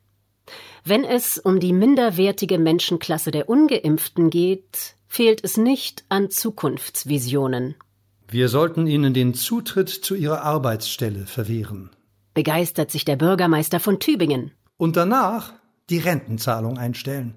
Wenn 0.85 1.05
es 1.05 1.39
um 1.39 1.61
die 1.61 1.73
minderwertige 1.73 2.59
Menschenklasse 2.59 3.31
der 3.31 3.49
ungeimpften 3.49 4.31
geht, 4.31 4.97
fehlt 5.07 5.45
es 5.45 5.57
nicht 5.57 6.05
an 6.09 6.31
Zukunftsvisionen. 6.31 7.75
Wir 8.29 8.49
sollten 8.49 8.87
ihnen 8.87 9.13
den 9.13 9.35
Zutritt 9.35 9.89
zu 9.89 10.15
ihrer 10.15 10.43
Arbeitsstelle 10.43 11.27
verwehren. 11.27 11.91
Begeistert 12.33 12.91
sich 12.91 13.05
der 13.05 13.17
Bürgermeister 13.17 13.81
von 13.81 13.99
Tübingen. 13.99 14.53
Und 14.77 14.97
danach 14.97 15.53
die 15.91 15.99
Rentenzahlung 15.99 16.79
einstellen. 16.79 17.35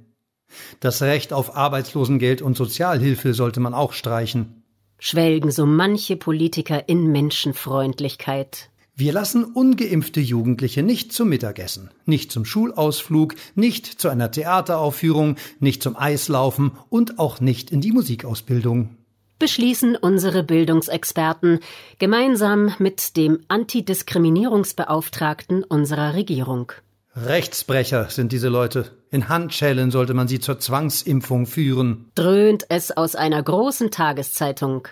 Das 0.80 1.02
Recht 1.02 1.34
auf 1.34 1.56
Arbeitslosengeld 1.56 2.44
und 2.44 2.56
Sozialhilfe 2.56 3.34
sollte 3.34 3.60
man 3.60 3.74
auch 3.74 3.94
streichen 3.94 4.63
schwelgen 5.04 5.52
so 5.52 5.66
manche 5.66 6.16
Politiker 6.16 6.88
in 6.88 7.12
Menschenfreundlichkeit. 7.12 8.70
Wir 8.96 9.12
lassen 9.12 9.44
ungeimpfte 9.44 10.22
Jugendliche 10.22 10.82
nicht 10.82 11.12
zum 11.12 11.28
Mittagessen, 11.28 11.90
nicht 12.06 12.32
zum 12.32 12.46
Schulausflug, 12.46 13.36
nicht 13.54 13.86
zu 13.86 14.08
einer 14.08 14.32
Theateraufführung, 14.32 15.36
nicht 15.60 15.84
zum 15.84 15.98
Eislaufen 15.98 16.72
und 16.90 17.20
auch 17.20 17.42
nicht 17.42 17.70
in 17.70 17.82
die 17.82 17.92
Musikausbildung. 17.92 18.96
Beschließen 19.40 19.98
unsere 19.98 20.42
Bildungsexperten 20.42 21.60
gemeinsam 22.00 22.74
mit 22.80 23.18
dem 23.18 23.40
Antidiskriminierungsbeauftragten 23.50 25.66
unserer 25.66 26.14
Regierung. 26.14 26.72
Rechtsbrecher 27.14 28.10
sind 28.10 28.32
diese 28.32 28.48
Leute. 28.48 28.90
In 29.14 29.30
Handschellen 29.30 29.92
sollte 29.92 30.16
man 30.16 30.28
sie 30.28 30.40
zur 30.40 30.58
Zwangsimpfung 30.58 31.46
führen. 31.46 32.10
Dröhnt 32.16 32.66
es 32.70 32.90
aus 32.90 33.16
einer 33.16 33.44
großen 33.44 33.92
Tageszeitung. 33.92 34.88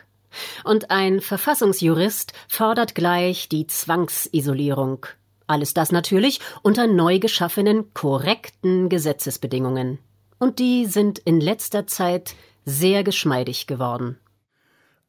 Und 0.63 0.91
ein 0.91 1.21
Verfassungsjurist 1.21 2.31
fordert 2.47 2.93
gleich 2.93 3.49
die 3.49 3.65
Zwangsisolierung. 3.65 5.07
Alles 5.47 5.73
das 5.73 5.91
natürlich 5.91 6.39
unter 6.61 6.85
neu 6.85 7.17
geschaffenen, 7.17 7.95
korrekten 7.95 8.89
Gesetzesbedingungen. 8.89 9.97
Und 10.37 10.59
die 10.59 10.85
sind 10.85 11.17
in 11.17 11.41
letzter 11.41 11.87
Zeit 11.87 12.35
sehr 12.63 13.03
geschmeidig 13.03 13.65
geworden. 13.65 14.19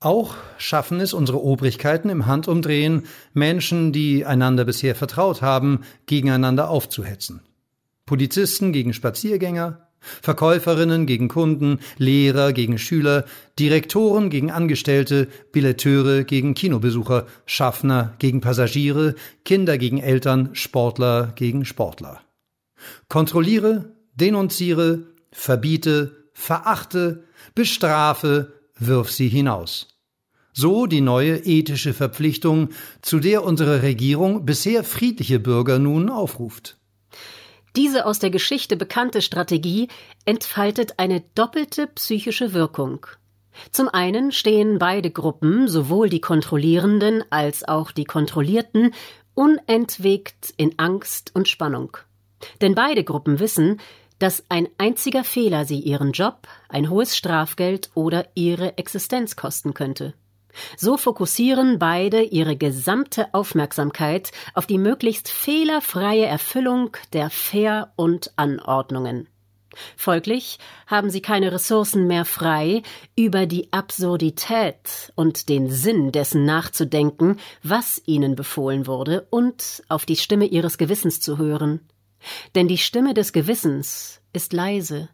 Auch 0.00 0.36
schaffen 0.56 1.00
es 1.00 1.12
unsere 1.12 1.42
Obrigkeiten 1.42 2.08
im 2.08 2.24
Handumdrehen, 2.24 3.04
Menschen, 3.34 3.92
die 3.92 4.24
einander 4.24 4.64
bisher 4.64 4.94
vertraut 4.94 5.42
haben, 5.42 5.82
gegeneinander 6.06 6.70
aufzuhetzen. 6.70 7.42
Polizisten 8.06 8.72
gegen 8.72 8.92
Spaziergänger, 8.92 9.88
Verkäuferinnen 10.00 11.06
gegen 11.06 11.28
Kunden, 11.28 11.78
Lehrer 11.96 12.52
gegen 12.52 12.78
Schüler, 12.78 13.24
Direktoren 13.58 14.30
gegen 14.30 14.50
Angestellte, 14.50 15.28
Billetteure 15.52 16.24
gegen 16.24 16.54
Kinobesucher, 16.54 17.26
Schaffner 17.46 18.14
gegen 18.18 18.40
Passagiere, 18.40 19.14
Kinder 19.44 19.78
gegen 19.78 19.98
Eltern, 19.98 20.50
Sportler 20.54 21.32
gegen 21.36 21.64
Sportler. 21.64 22.20
Kontrolliere, 23.08 23.92
denunziere, 24.14 25.06
verbiete, 25.30 26.28
verachte, 26.32 27.24
bestrafe, 27.54 28.52
wirf 28.78 29.10
sie 29.10 29.28
hinaus. 29.28 29.88
So 30.52 30.86
die 30.86 31.00
neue 31.00 31.36
ethische 31.38 31.94
Verpflichtung, 31.94 32.70
zu 33.00 33.20
der 33.20 33.44
unsere 33.44 33.82
Regierung 33.82 34.44
bisher 34.44 34.84
friedliche 34.84 35.38
Bürger 35.38 35.78
nun 35.78 36.10
aufruft. 36.10 36.76
Diese 37.76 38.04
aus 38.04 38.18
der 38.18 38.30
Geschichte 38.30 38.76
bekannte 38.76 39.22
Strategie 39.22 39.88
entfaltet 40.24 40.98
eine 40.98 41.22
doppelte 41.34 41.86
psychische 41.86 42.52
Wirkung. 42.52 43.06
Zum 43.70 43.88
einen 43.88 44.32
stehen 44.32 44.78
beide 44.78 45.10
Gruppen, 45.10 45.68
sowohl 45.68 46.08
die 46.08 46.20
Kontrollierenden 46.20 47.24
als 47.30 47.66
auch 47.66 47.90
die 47.90 48.04
Kontrollierten, 48.04 48.94
unentwegt 49.34 50.52
in 50.56 50.78
Angst 50.78 51.30
und 51.34 51.48
Spannung. 51.48 51.96
Denn 52.60 52.74
beide 52.74 53.04
Gruppen 53.04 53.38
wissen, 53.38 53.80
dass 54.18 54.44
ein 54.48 54.68
einziger 54.78 55.24
Fehler 55.24 55.64
sie 55.64 55.80
ihren 55.80 56.12
Job, 56.12 56.46
ein 56.68 56.90
hohes 56.90 57.16
Strafgeld 57.16 57.90
oder 57.94 58.26
ihre 58.34 58.78
Existenz 58.78 59.36
kosten 59.36 59.74
könnte. 59.74 60.14
So 60.76 60.96
fokussieren 60.96 61.78
beide 61.78 62.22
ihre 62.22 62.56
gesamte 62.56 63.32
Aufmerksamkeit 63.32 64.32
auf 64.54 64.66
die 64.66 64.78
möglichst 64.78 65.28
fehlerfreie 65.28 66.26
Erfüllung 66.26 66.96
der 67.12 67.30
Fair 67.30 67.92
und 67.96 68.32
Anordnungen. 68.36 69.28
Folglich 69.96 70.58
haben 70.86 71.10
sie 71.10 71.22
keine 71.22 71.52
Ressourcen 71.52 72.06
mehr 72.06 72.24
frei, 72.24 72.82
über 73.16 73.46
die 73.46 73.72
Absurdität 73.72 75.12
und 75.14 75.48
den 75.48 75.70
Sinn 75.70 76.12
dessen 76.12 76.44
nachzudenken, 76.44 77.38
was 77.62 78.02
ihnen 78.06 78.34
befohlen 78.34 78.86
wurde, 78.86 79.26
und 79.30 79.82
auf 79.88 80.04
die 80.04 80.16
Stimme 80.16 80.46
ihres 80.46 80.78
Gewissens 80.78 81.20
zu 81.20 81.38
hören. 81.38 81.80
Denn 82.54 82.68
die 82.68 82.78
Stimme 82.78 83.14
des 83.14 83.32
Gewissens 83.32 84.20
ist 84.32 84.52
leise. 84.52 85.08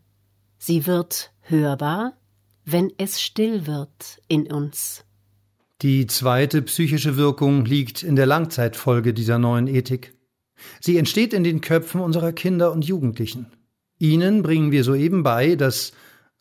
Sie 0.59 0.87
wird 0.87 1.31
hörbar, 1.43 2.15
wenn 2.65 2.93
es 2.99 3.23
still 3.23 3.67
wird 3.67 4.21
in 4.29 4.53
uns. 4.53 5.05
Die 5.81 6.09
zweite 6.09 6.61
psychische 6.63 7.17
Wirkung 7.17 7.65
liegt 7.65 8.03
in 8.03 8.17
der 8.17 8.27
Langzeitfolge 8.27 9.15
dieser 9.15 9.39
neuen 9.39 9.69
Ethik. 9.69 10.13
Sie 10.81 10.97
entsteht 10.97 11.33
in 11.33 11.45
den 11.45 11.61
Köpfen 11.61 12.01
unserer 12.01 12.33
Kinder 12.33 12.73
und 12.73 12.85
Jugendlichen. 12.85 13.47
Ihnen 14.01 14.43
bringen 14.43 14.73
wir 14.73 14.83
soeben 14.83 15.23
bei, 15.23 15.55
dass 15.55 15.93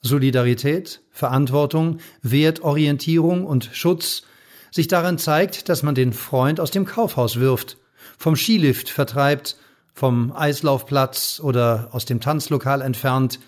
Solidarität, 0.02 1.02
Verantwortung, 1.12 2.00
Wertorientierung 2.24 3.46
und 3.46 3.70
Schutz 3.74 4.24
sich 4.72 4.88
darin 4.88 5.20
zeigt, 5.20 5.70
dass 5.70 5.84
man 5.84 5.94
den 5.94 6.14
Freund 6.14 6.60
aus 6.60 6.72
dem 6.72 6.86
Kaufhaus 6.86 7.40
wirft, 7.40 7.78
vom 8.18 8.36
Skilift 8.36 8.90
vertreibt, 8.90 9.58
vom 9.94 10.32
Eislaufplatz 10.32 11.42
oder 11.44 11.90
aus 11.92 12.06
dem 12.06 12.22
Tanzlokal 12.22 12.82
entfernt, 12.82 13.40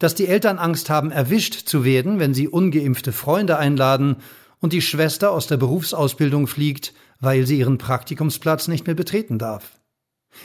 dass 0.00 0.14
die 0.14 0.26
Eltern 0.26 0.58
Angst 0.58 0.90
haben, 0.90 1.10
erwischt 1.10 1.66
zu 1.66 1.82
werden, 1.82 2.18
wenn 2.18 2.34
sie 2.34 2.46
ungeimpfte 2.46 3.12
Freunde 3.12 3.56
einladen 3.56 4.16
und 4.60 4.72
die 4.72 4.82
Schwester 4.82 5.32
aus 5.32 5.46
der 5.46 5.56
Berufsausbildung 5.56 6.46
fliegt, 6.46 6.92
weil 7.18 7.46
sie 7.46 7.58
ihren 7.58 7.78
Praktikumsplatz 7.78 8.68
nicht 8.68 8.86
mehr 8.86 8.94
betreten 8.94 9.38
darf. 9.38 9.80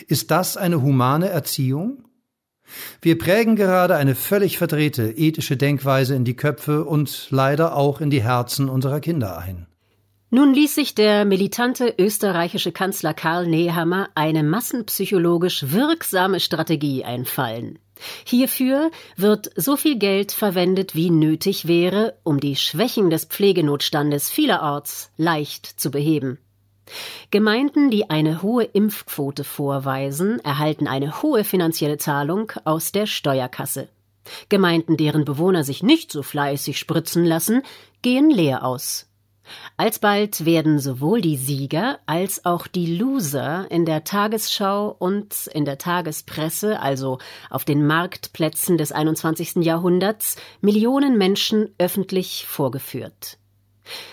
Ist 0.07 0.31
das 0.31 0.57
eine 0.57 0.81
humane 0.81 1.29
Erziehung? 1.29 2.05
Wir 3.01 3.17
prägen 3.17 3.55
gerade 3.55 3.95
eine 3.95 4.15
völlig 4.15 4.57
verdrehte 4.57 5.11
ethische 5.11 5.55
Denkweise 5.55 6.15
in 6.15 6.25
die 6.25 6.35
Köpfe 6.35 6.83
und 6.83 7.27
leider 7.29 7.75
auch 7.75 8.01
in 8.01 8.09
die 8.09 8.23
Herzen 8.23 8.69
unserer 8.69 8.99
Kinder 8.99 9.37
ein. 9.37 9.67
Nun 10.31 10.53
ließ 10.53 10.73
sich 10.75 10.95
der 10.95 11.23
militante 11.23 11.93
österreichische 11.97 12.71
Kanzler 12.71 13.13
Karl 13.13 13.47
Nehammer 13.47 14.09
eine 14.15 14.43
massenpsychologisch 14.43 15.71
wirksame 15.71 16.39
Strategie 16.39 17.05
einfallen. 17.05 17.77
Hierfür 18.25 18.91
wird 19.15 19.49
so 19.55 19.77
viel 19.77 19.97
Geld 19.97 20.31
verwendet, 20.31 20.95
wie 20.95 21.09
nötig 21.09 21.67
wäre, 21.67 22.17
um 22.23 22.39
die 22.39 22.55
Schwächen 22.55 23.09
des 23.09 23.25
Pflegenotstandes 23.25 24.29
vielerorts 24.29 25.11
leicht 25.17 25.65
zu 25.65 25.91
beheben. 25.91 26.37
Gemeinden, 27.31 27.89
die 27.89 28.09
eine 28.09 28.41
hohe 28.41 28.63
Impfquote 28.63 29.43
vorweisen, 29.43 30.39
erhalten 30.41 30.87
eine 30.87 31.21
hohe 31.21 31.43
finanzielle 31.43 31.97
Zahlung 31.97 32.51
aus 32.63 32.91
der 32.91 33.07
Steuerkasse. 33.07 33.89
Gemeinden, 34.49 34.97
deren 34.97 35.25
Bewohner 35.25 35.63
sich 35.63 35.83
nicht 35.83 36.11
so 36.11 36.23
fleißig 36.23 36.77
spritzen 36.77 37.25
lassen, 37.25 37.63
gehen 38.01 38.29
leer 38.29 38.63
aus. 38.63 39.07
Alsbald 39.77 40.45
werden 40.45 40.79
sowohl 40.79 41.21
die 41.21 41.37
Sieger 41.37 41.99
als 42.05 42.45
auch 42.45 42.67
die 42.67 42.95
Loser 42.95 43.69
in 43.69 43.85
der 43.85 44.03
Tagesschau 44.03 44.95
und 44.97 45.47
in 45.47 45.65
der 45.65 45.77
Tagespresse, 45.77 46.79
also 46.79 47.19
auf 47.49 47.65
den 47.65 47.85
Marktplätzen 47.85 48.77
des 48.77 48.91
21. 48.91 49.57
Jahrhunderts, 49.57 50.37
Millionen 50.61 51.17
Menschen 51.17 51.69
öffentlich 51.77 52.45
vorgeführt. 52.47 53.37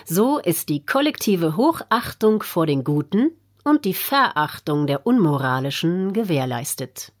So 0.05 0.39
ist 0.39 0.69
die 0.69 0.85
kollektive 0.85 1.57
Hochachtung 1.57 2.43
vor 2.43 2.65
den 2.65 2.83
Guten 2.83 3.31
und 3.63 3.85
die 3.85 3.93
Verachtung 3.93 4.87
der 4.87 5.07
Unmoralischen 5.07 6.13
gewährleistet. 6.13 7.12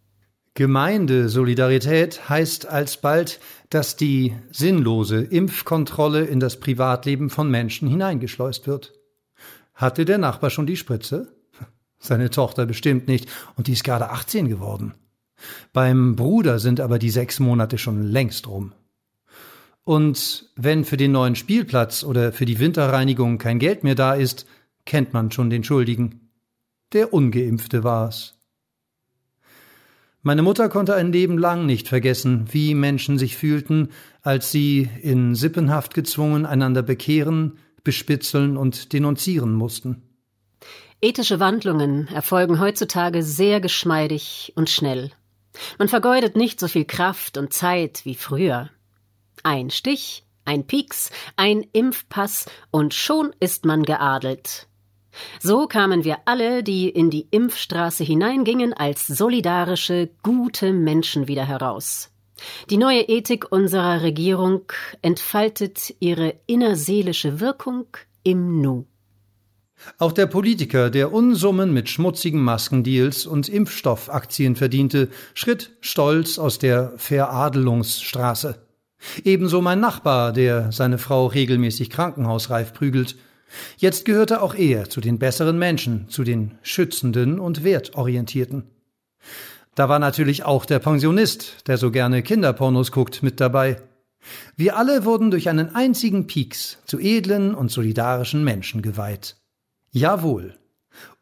Gemeindesolidarität 0.55 2.29
heißt 2.29 2.67
alsbald, 2.67 3.39
dass 3.69 3.95
die 3.95 4.35
sinnlose 4.51 5.21
Impfkontrolle 5.21 6.25
in 6.25 6.39
das 6.39 6.59
Privatleben 6.59 7.31
von 7.31 7.49
Menschen 7.49 7.87
hineingeschleust 7.87 8.67
wird. 8.67 8.93
Hatte 9.73 10.05
der 10.05 10.19
Nachbar 10.19 10.51
schon 10.51 10.67
die 10.67 10.77
Spritze? 10.77 11.35
Seine 11.97 12.29
Tochter 12.29 12.67
bestimmt 12.67 13.07
nicht, 13.07 13.27
und 13.55 13.65
die 13.65 13.73
ist 13.73 13.83
gerade 13.83 14.11
18 14.11 14.47
geworden. 14.47 14.93
Beim 15.73 16.15
Bruder 16.15 16.59
sind 16.59 16.79
aber 16.79 16.99
die 16.99 17.09
sechs 17.09 17.39
Monate 17.39 17.79
schon 17.79 18.03
längst 18.03 18.47
rum. 18.47 18.73
Und 19.83 20.49
wenn 20.55 20.85
für 20.85 20.97
den 20.97 21.11
neuen 21.11 21.35
Spielplatz 21.35 22.03
oder 22.03 22.31
für 22.31 22.45
die 22.45 22.59
Winterreinigung 22.59 23.39
kein 23.39 23.59
Geld 23.59 23.83
mehr 23.83 23.95
da 23.95 24.13
ist, 24.13 24.45
kennt 24.85 25.13
man 25.13 25.31
schon 25.31 25.49
den 25.49 25.63
Schuldigen. 25.63 26.29
Der 26.93 27.11
ungeimpfte 27.11 27.83
war's. 27.83 28.35
Meine 30.25 30.41
Mutter 30.41 30.69
konnte 30.69 30.95
ein 30.95 31.11
Leben 31.11 31.37
lang 31.37 31.65
nicht 31.65 31.89
vergessen, 31.89 32.45
wie 32.49 32.75
Menschen 32.75 33.17
sich 33.17 33.35
fühlten, 33.35 33.89
als 34.21 34.51
sie 34.51 34.89
in 35.01 35.35
Sippenhaft 35.35 35.93
gezwungen 35.93 36.45
einander 36.45 36.81
bekehren, 36.81 37.59
bespitzeln 37.83 38.55
und 38.55 38.93
denunzieren 38.93 39.53
mussten. 39.53 40.01
Ethische 41.01 41.41
Wandlungen 41.41 42.07
erfolgen 42.07 42.61
heutzutage 42.61 43.21
sehr 43.21 43.59
geschmeidig 43.59 44.53
und 44.55 44.69
schnell. 44.69 45.11
Man 45.77 45.89
vergeudet 45.89 46.37
nicht 46.37 46.57
so 46.57 46.69
viel 46.69 46.85
Kraft 46.85 47.37
und 47.37 47.51
Zeit 47.51 48.05
wie 48.05 48.15
früher. 48.15 48.69
Ein 49.43 49.71
Stich, 49.71 50.23
ein 50.45 50.65
Pieks, 50.65 51.11
ein 51.35 51.65
Impfpass 51.73 52.45
und 52.71 52.93
schon 52.93 53.35
ist 53.41 53.65
man 53.65 53.83
geadelt. 53.83 54.69
So 55.39 55.67
kamen 55.67 56.03
wir 56.03 56.17
alle, 56.25 56.63
die 56.63 56.89
in 56.89 57.09
die 57.09 57.27
Impfstraße 57.31 58.03
hineingingen, 58.03 58.73
als 58.73 59.07
solidarische, 59.07 60.09
gute 60.23 60.73
Menschen 60.73 61.27
wieder 61.27 61.45
heraus. 61.45 62.09
Die 62.69 62.77
neue 62.77 63.01
Ethik 63.01 63.51
unserer 63.51 64.01
Regierung 64.01 64.63
entfaltet 65.01 65.95
ihre 65.99 66.35
innerseelische 66.47 67.39
Wirkung 67.39 67.85
im 68.23 68.61
Nu. 68.61 68.85
Auch 69.97 70.13
der 70.13 70.27
Politiker, 70.27 70.89
der 70.89 71.11
Unsummen 71.11 71.73
mit 71.73 71.89
schmutzigen 71.89 72.41
Maskendeals 72.41 73.25
und 73.25 73.49
Impfstoffaktien 73.49 74.55
verdiente, 74.55 75.09
schritt 75.33 75.71
stolz 75.81 76.39
aus 76.39 76.57
der 76.57 76.93
Veradelungsstraße. 76.97 78.65
Ebenso 79.25 79.61
mein 79.61 79.81
Nachbar, 79.81 80.31
der 80.31 80.71
seine 80.71 80.97
Frau 80.97 81.27
regelmäßig 81.27 81.89
krankenhausreif 81.89 82.73
prügelt. 82.73 83.17
Jetzt 83.77 84.05
gehörte 84.05 84.41
auch 84.41 84.55
er 84.55 84.89
zu 84.89 85.01
den 85.01 85.19
besseren 85.19 85.57
Menschen, 85.57 86.09
zu 86.09 86.23
den 86.23 86.57
schützenden 86.61 87.39
und 87.39 87.63
wertorientierten. 87.63 88.63
Da 89.75 89.89
war 89.89 89.99
natürlich 89.99 90.43
auch 90.43 90.65
der 90.65 90.79
Pensionist, 90.79 91.67
der 91.67 91.77
so 91.77 91.91
gerne 91.91 92.21
Kinderpornos 92.21 92.91
guckt, 92.91 93.23
mit 93.23 93.39
dabei. 93.39 93.81
Wir 94.55 94.77
alle 94.77 95.03
wurden 95.05 95.31
durch 95.31 95.49
einen 95.49 95.75
einzigen 95.75 96.27
Pieks 96.27 96.77
zu 96.85 96.99
edlen 96.99 97.55
und 97.55 97.71
solidarischen 97.71 98.43
Menschen 98.43 98.81
geweiht. 98.81 99.35
Jawohl. 99.91 100.57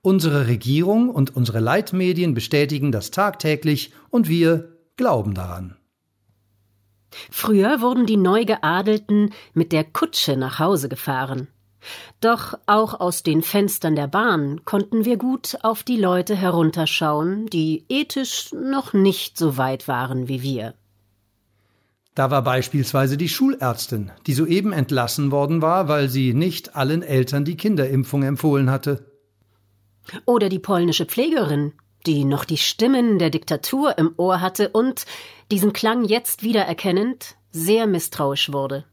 Unsere 0.01 0.47
Regierung 0.47 1.09
und 1.09 1.35
unsere 1.35 1.59
Leitmedien 1.59 2.33
bestätigen 2.33 2.91
das 2.91 3.11
tagtäglich 3.11 3.93
und 4.09 4.27
wir 4.27 4.77
glauben 4.97 5.33
daran. 5.33 5.77
Früher 7.29 7.81
wurden 7.81 8.05
die 8.05 8.17
Neugeadelten 8.17 9.33
mit 9.53 9.71
der 9.71 9.83
Kutsche 9.83 10.37
nach 10.37 10.59
Hause 10.59 10.89
gefahren. 10.89 11.47
Doch 12.19 12.57
auch 12.65 12.99
aus 12.99 13.23
den 13.23 13.41
Fenstern 13.41 13.95
der 13.95 14.07
Bahn 14.07 14.63
konnten 14.65 15.05
wir 15.05 15.17
gut 15.17 15.57
auf 15.63 15.83
die 15.83 15.97
Leute 15.97 16.35
herunterschauen, 16.35 17.47
die 17.47 17.85
ethisch 17.89 18.51
noch 18.53 18.93
nicht 18.93 19.37
so 19.37 19.57
weit 19.57 19.87
waren 19.87 20.27
wie 20.27 20.41
wir. 20.41 20.75
Da 22.13 22.29
war 22.29 22.43
beispielsweise 22.43 23.17
die 23.17 23.29
Schulärztin, 23.29 24.11
die 24.27 24.33
soeben 24.33 24.73
entlassen 24.73 25.31
worden 25.31 25.61
war, 25.61 25.87
weil 25.87 26.09
sie 26.09 26.33
nicht 26.33 26.75
allen 26.75 27.03
Eltern 27.03 27.45
die 27.45 27.55
Kinderimpfung 27.55 28.23
empfohlen 28.23 28.69
hatte. 28.69 29.05
Oder 30.25 30.49
die 30.49 30.59
polnische 30.59 31.05
Pflegerin, 31.05 31.73
die 32.05 32.25
noch 32.25 32.43
die 32.43 32.57
Stimmen 32.57 33.17
der 33.17 33.29
Diktatur 33.29 33.97
im 33.97 34.13
Ohr 34.17 34.41
hatte 34.41 34.69
und, 34.69 35.05
diesen 35.51 35.71
Klang 35.71 36.03
jetzt 36.03 36.43
wiedererkennend, 36.43 37.37
sehr 37.51 37.87
misstrauisch 37.87 38.51
wurde. 38.51 38.85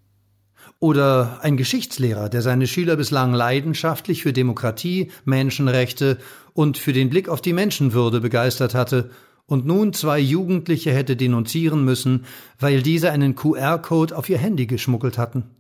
Oder 0.81 1.41
ein 1.43 1.57
Geschichtslehrer, 1.57 2.29
der 2.29 2.41
seine 2.41 2.69
Schüler 2.69 2.97
bislang 2.97 3.33
leidenschaftlich 3.33 4.23
für 4.23 4.33
Demokratie, 4.33 5.11
Menschenrechte 5.25 6.19
und 6.53 6.79
für 6.79 6.93
den 6.93 7.11
Blick 7.11 7.29
auf 7.29 7.41
die 7.41 7.53
Menschenwürde 7.53 8.21
begeistert 8.21 8.75
hatte 8.75 9.11
und 9.47 9.67
nun 9.67 9.93
zwei 9.93 10.21
Jugendliche 10.21 10.93
hätte 10.93 11.17
denunzieren 11.17 11.85
müssen, 11.85 12.27
weil 12.61 12.83
diese 12.83 13.11
einen 13.11 13.35
QR-Code 13.35 14.17
auf 14.17 14.29
ihr 14.29 14.39
Handy 14.39 14.67
geschmuggelt 14.67 15.19
hatten. 15.19 15.51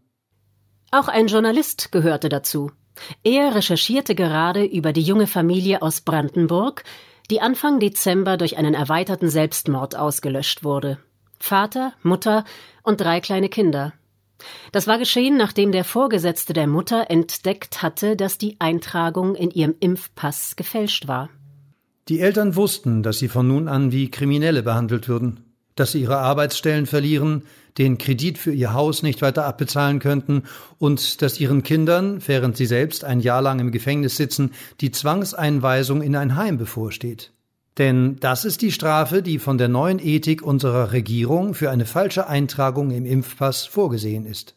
Auch 0.92 1.08
ein 1.08 1.26
Journalist 1.26 1.90
gehörte 1.90 2.28
dazu. 2.28 2.70
Er 3.24 3.54
recherchierte 3.54 4.14
gerade 4.14 4.64
über 4.64 4.92
die 4.92 5.02
junge 5.02 5.26
Familie 5.26 5.82
aus 5.82 6.00
Brandenburg, 6.00 6.84
die 7.30 7.40
Anfang 7.40 7.80
Dezember 7.80 8.36
durch 8.36 8.56
einen 8.56 8.74
erweiterten 8.74 9.28
Selbstmord 9.28 9.96
ausgelöscht 9.96 10.64
wurde. 10.64 10.98
Vater, 11.40 11.92
Mutter 12.02 12.44
und 12.82 13.00
drei 13.00 13.20
kleine 13.20 13.48
Kinder. 13.48 13.92
Das 14.72 14.86
war 14.86 14.98
geschehen, 14.98 15.36
nachdem 15.36 15.72
der 15.72 15.84
Vorgesetzte 15.84 16.52
der 16.52 16.66
Mutter 16.66 17.10
entdeckt 17.10 17.82
hatte, 17.82 18.16
dass 18.16 18.38
die 18.38 18.56
Eintragung 18.60 19.34
in 19.34 19.50
ihrem 19.50 19.74
Impfpass 19.80 20.56
gefälscht 20.56 21.08
war. 21.08 21.30
Die 22.08 22.20
Eltern 22.20 22.56
wussten, 22.56 23.02
dass 23.02 23.18
sie 23.18 23.28
von 23.28 23.46
nun 23.46 23.68
an 23.68 23.92
wie 23.92 24.10
Kriminelle 24.10 24.62
behandelt 24.62 25.08
würden, 25.08 25.40
dass 25.74 25.92
sie 25.92 26.00
ihre 26.00 26.18
Arbeitsstellen 26.18 26.86
verlieren, 26.86 27.42
den 27.76 27.98
Kredit 27.98 28.38
für 28.38 28.52
ihr 28.52 28.72
Haus 28.72 29.02
nicht 29.02 29.22
weiter 29.22 29.44
abbezahlen 29.44 30.00
könnten 30.00 30.44
und 30.78 31.22
dass 31.22 31.38
ihren 31.38 31.62
Kindern, 31.62 32.20
während 32.26 32.56
sie 32.56 32.66
selbst 32.66 33.04
ein 33.04 33.20
Jahr 33.20 33.42
lang 33.42 33.60
im 33.60 33.70
Gefängnis 33.70 34.16
sitzen, 34.16 34.52
die 34.80 34.90
Zwangseinweisung 34.90 36.02
in 36.02 36.16
ein 36.16 36.34
Heim 36.34 36.58
bevorsteht. 36.58 37.32
Denn 37.78 38.16
das 38.18 38.44
ist 38.44 38.60
die 38.62 38.72
Strafe, 38.72 39.22
die 39.22 39.38
von 39.38 39.56
der 39.56 39.68
neuen 39.68 40.00
Ethik 40.00 40.42
unserer 40.42 40.92
Regierung 40.92 41.54
für 41.54 41.70
eine 41.70 41.86
falsche 41.86 42.26
Eintragung 42.26 42.90
im 42.90 43.06
Impfpass 43.06 43.66
vorgesehen 43.66 44.26
ist. 44.26 44.56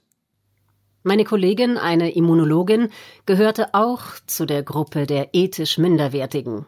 Meine 1.03 1.23
Kollegin, 1.23 1.77
eine 1.77 2.12
Immunologin, 2.12 2.89
gehörte 3.25 3.73
auch 3.73 4.03
zu 4.27 4.45
der 4.45 4.63
Gruppe 4.63 5.05
der 5.05 5.29
ethisch 5.34 5.77
Minderwertigen. 5.77 6.65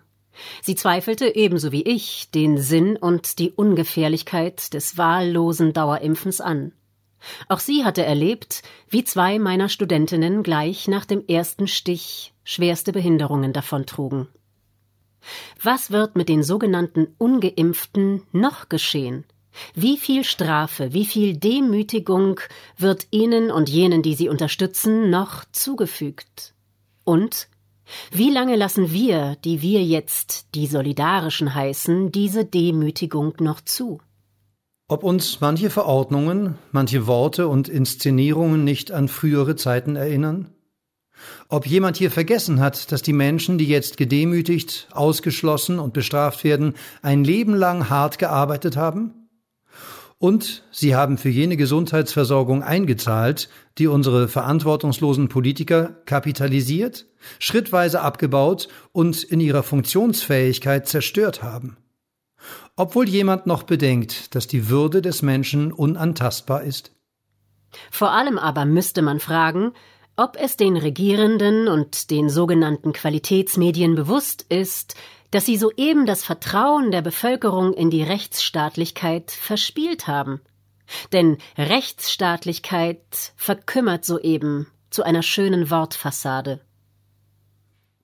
Sie 0.62 0.76
zweifelte 0.76 1.36
ebenso 1.36 1.72
wie 1.72 1.84
ich 1.84 2.32
den 2.32 2.58
Sinn 2.58 2.98
und 2.98 3.38
die 3.38 3.52
Ungefährlichkeit 3.52 4.74
des 4.74 4.98
wahllosen 4.98 5.74
Dauerimpfens 5.74 6.42
an. 6.42 6.72
Auch 7.48 7.60
sie 7.60 7.86
hatte 7.86 8.04
erlebt, 8.04 8.64
wie 8.90 9.04
zwei 9.04 9.40
meiner 9.40 9.70
Studentinnen 9.70 10.44
gleich 10.44 10.88
nach 10.88 11.06
dem 11.06 11.26
ersten 11.28 11.68
Stich 11.68 12.34
schwerste 12.44 12.92
Behinderungen 12.92 13.54
davontrugen. 13.54 14.28
Was 15.62 15.92
wird 15.92 16.16
mit 16.16 16.30
den 16.30 16.44
sogenannten 16.44 17.08
ungeimpften 17.18 18.24
noch 18.32 18.70
geschehen? 18.70 19.26
Wie 19.76 19.98
viel 19.98 20.24
Strafe, 20.24 20.94
wie 20.94 21.06
viel 21.06 21.38
Demütigung 21.38 22.40
wird 22.78 23.08
ihnen 23.12 23.52
und 23.52 23.70
jenen, 23.70 24.02
die 24.02 24.16
sie 24.16 24.30
unterstützen, 24.30 25.10
noch 25.10 25.46
zugefügt? 25.52 26.54
Und 27.04 27.48
wie 28.12 28.32
lange 28.32 28.56
lassen 28.56 28.92
wir, 28.92 29.36
die 29.44 29.62
wir 29.62 29.84
jetzt 29.84 30.56
die 30.56 30.68
Solidarischen 30.68 31.54
heißen, 31.54 32.12
diese 32.12 32.46
Demütigung 32.46 33.34
noch 33.40 33.62
zu? 33.62 34.00
Ob 34.88 35.04
uns 35.04 35.40
manche 35.42 35.70
Verordnungen, 35.70 36.56
manche 36.72 37.08
Worte 37.08 37.48
und 37.48 37.68
Inszenierungen 37.70 38.64
nicht 38.64 38.92
an 38.92 39.08
frühere 39.08 39.56
Zeiten 39.56 39.96
erinnern? 39.96 40.50
Ob 41.48 41.68
jemand 41.68 41.98
hier 41.98 42.12
vergessen 42.12 42.60
hat, 42.60 42.92
dass 42.92 43.02
die 43.02 43.14
Menschen, 43.14 43.58
die 43.58 43.68
jetzt 43.68 43.98
gedemütigt, 43.98 44.88
ausgeschlossen 44.92 45.80
und 45.80 45.94
bestraft 45.94 46.44
werden, 46.44 46.74
ein 47.02 47.24
Leben 47.24 47.54
lang 47.54 47.90
hart 47.90 48.18
gearbeitet 48.18 48.78
haben? 48.78 49.24
Und 50.24 50.64
sie 50.72 50.96
haben 50.96 51.18
für 51.18 51.28
jene 51.28 51.58
Gesundheitsversorgung 51.58 52.64
eingezahlt, 52.64 53.50
die 53.78 53.88
unsere 53.88 54.30
verantwortungslosen 54.30 55.28
Politiker 55.28 55.98
kapitalisiert, 56.06 57.08
schrittweise 57.40 58.00
abgebaut 58.00 58.70
und 58.94 59.22
in 59.24 59.42
ihrer 59.42 59.64
Funktionsfähigkeit 59.64 60.88
zerstört 60.88 61.44
haben. 61.44 61.76
Obwohl 62.78 63.10
jemand 63.10 63.48
noch 63.48 63.64
bedenkt, 63.64 64.34
dass 64.34 64.48
die 64.48 64.70
Würde 64.70 65.02
des 65.02 65.24
Menschen 65.24 65.74
unantastbar 65.74 66.64
ist. 66.64 66.92
Vor 67.92 68.12
allem 68.12 68.38
aber 68.38 68.66
müsste 68.66 69.02
man 69.02 69.20
fragen, 69.20 69.74
ob 70.16 70.38
es 70.40 70.58
den 70.58 70.78
Regierenden 70.78 71.68
und 71.68 72.12
den 72.12 72.30
sogenannten 72.30 72.94
Qualitätsmedien 72.94 73.96
bewusst 73.96 74.46
ist, 74.50 74.96
dass 75.32 75.46
sie 75.46 75.58
soeben 75.58 76.06
das 76.06 76.24
Vertrauen 76.24 76.92
der 76.92 77.02
Bevölkerung 77.02 77.74
in 77.74 77.90
die 77.90 78.04
Rechtsstaatlichkeit 78.04 79.32
verspielt 79.32 80.08
haben. 80.08 80.42
Denn 81.12 81.38
Rechtsstaatlichkeit 81.58 83.34
verkümmert 83.36 84.06
soeben 84.06 84.68
zu 84.92 85.02
einer 85.02 85.24
schönen 85.24 85.72
Wortfassade. 85.72 86.62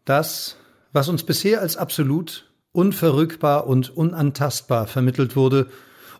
Das, 0.05 0.57
was 0.91 1.07
uns 1.07 1.23
bisher 1.23 1.61
als 1.61 1.77
absolut, 1.77 2.51
unverrückbar 2.71 3.67
und 3.67 3.95
unantastbar 3.95 4.87
vermittelt 4.87 5.35
wurde 5.35 5.69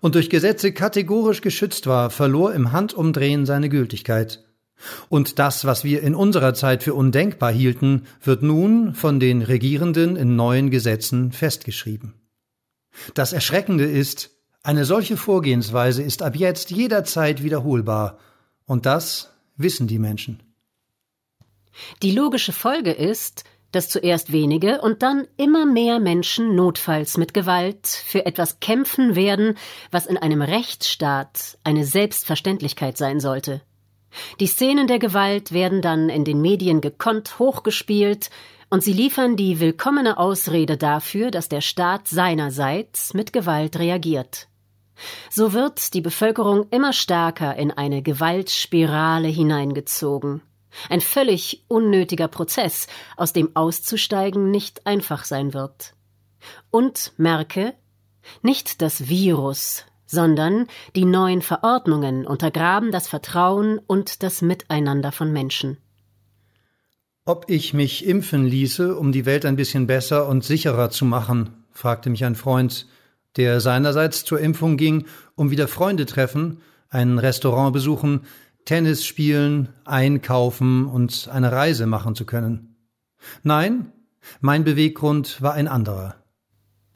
und 0.02 0.14
durch 0.14 0.30
Gesetze 0.30 0.72
kategorisch 0.72 1.42
geschützt 1.42 1.88
war, 1.88 2.12
verlor 2.12 2.54
im 2.54 2.72
Handumdrehen 2.72 3.48
seine 3.48 3.70
Gültigkeit. 3.70 4.44
Und 5.10 5.40
das, 5.40 5.66
was 5.66 5.84
wir 5.84 6.02
in 6.02 6.16
unserer 6.16 6.54
Zeit 6.54 6.84
für 6.84 6.94
undenkbar 6.94 7.52
hielten, 7.52 8.06
wird 8.24 8.44
nun 8.44 8.94
von 8.94 9.20
den 9.20 9.42
Regierenden 9.42 10.16
in 10.16 10.36
neuen 10.36 10.72
Gesetzen 10.72 11.32
festgeschrieben. 11.32 12.14
Das 13.14 13.34
Erschreckende 13.34 13.86
ist, 13.86 14.32
eine 14.64 14.86
solche 14.86 15.18
Vorgehensweise 15.18 16.04
ist 16.04 16.22
ab 16.22 16.36
jetzt 16.36 16.72
jederzeit 16.72 17.44
wiederholbar, 17.44 18.20
und 18.66 18.86
das 18.86 19.34
wissen 19.58 19.88
die 19.88 20.00
Menschen. 20.00 20.44
Die 22.02 22.12
logische 22.12 22.52
Folge 22.52 22.92
ist, 22.92 23.46
dass 23.72 23.90
zuerst 23.90 24.32
wenige 24.32 24.82
und 24.82 25.04
dann 25.04 25.28
immer 25.38 25.66
mehr 25.66 26.00
Menschen 26.00 26.56
notfalls 26.56 27.18
mit 27.18 27.34
Gewalt 27.34 27.88
für 27.88 28.26
etwas 28.26 28.60
kämpfen 28.60 29.16
werden, 29.16 29.58
was 29.92 30.08
in 30.08 30.18
einem 30.18 30.42
Rechtsstaat 30.42 31.58
eine 31.64 31.86
Selbstverständlichkeit 31.86 32.98
sein 32.98 33.20
sollte. 33.20 33.62
Die 34.40 34.48
Szenen 34.48 34.88
der 34.88 35.00
Gewalt 35.00 35.52
werden 35.52 35.82
dann 35.82 36.10
in 36.10 36.26
den 36.26 36.42
Medien 36.42 36.82
gekonnt 36.82 37.40
hochgespielt, 37.40 38.30
und 38.72 38.84
sie 38.84 38.94
liefern 38.94 39.36
die 39.36 39.60
willkommene 39.60 40.20
Ausrede 40.20 40.78
dafür, 40.78 41.32
dass 41.32 41.50
der 41.50 41.62
Staat 41.62 42.08
seinerseits 42.08 43.16
mit 43.16 43.34
Gewalt 43.34 43.80
reagiert. 43.80 44.48
So 45.32 45.54
wird 45.54 45.94
die 45.94 46.02
Bevölkerung 46.02 46.68
immer 46.70 46.94
stärker 46.94 47.56
in 47.56 47.72
eine 47.72 48.02
Gewaltspirale 48.04 49.28
hineingezogen. 49.28 50.42
Ein 50.90 51.02
völlig 51.02 51.66
unnötiger 51.68 52.28
Prozess, 52.28 52.88
aus 53.18 53.34
dem 53.34 53.56
auszusteigen 53.56 54.52
nicht 54.52 54.86
einfach 54.86 55.24
sein 55.24 55.54
wird. 55.54 55.96
Und 56.70 57.14
merke, 57.18 57.74
nicht 58.44 58.82
das 58.82 59.10
Virus 59.10 59.86
sondern 60.10 60.66
die 60.96 61.06
neuen 61.06 61.42
Verordnungen 61.42 62.26
untergraben 62.26 62.92
das 62.92 63.08
Vertrauen 63.08 63.80
und 63.80 64.24
das 64.24 64.42
Miteinander 64.42 65.12
von 65.12 65.32
Menschen. 65.32 65.78
Ob 67.26 67.46
ich 67.48 67.76
mich 67.76 68.08
impfen 68.08 68.46
ließe, 68.46 68.96
um 68.96 69.12
die 69.12 69.28
Welt 69.28 69.46
ein 69.46 69.56
bisschen 69.56 69.86
besser 69.86 70.28
und 70.28 70.44
sicherer 70.44 70.90
zu 70.90 71.06
machen, 71.06 71.64
fragte 71.72 72.10
mich 72.10 72.26
ein 72.26 72.36
Freund, 72.36 72.88
der 73.38 73.62
seinerseits 73.62 74.26
zur 74.26 74.40
Impfung 74.40 74.78
ging, 74.78 75.06
um 75.36 75.52
wieder 75.52 75.68
Freunde 75.68 76.08
treffen, 76.08 76.62
ein 76.90 77.20
Restaurant 77.20 77.72
besuchen, 77.72 78.22
Tennis 78.66 79.06
spielen, 79.06 79.70
einkaufen 79.86 80.88
und 80.88 81.30
eine 81.32 81.52
Reise 81.52 81.86
machen 81.86 82.16
zu 82.16 82.26
können. 82.26 82.76
Nein, 83.44 83.92
mein 84.42 84.64
Beweggrund 84.64 85.42
war 85.42 85.54
ein 85.54 85.68
anderer. 85.68 86.19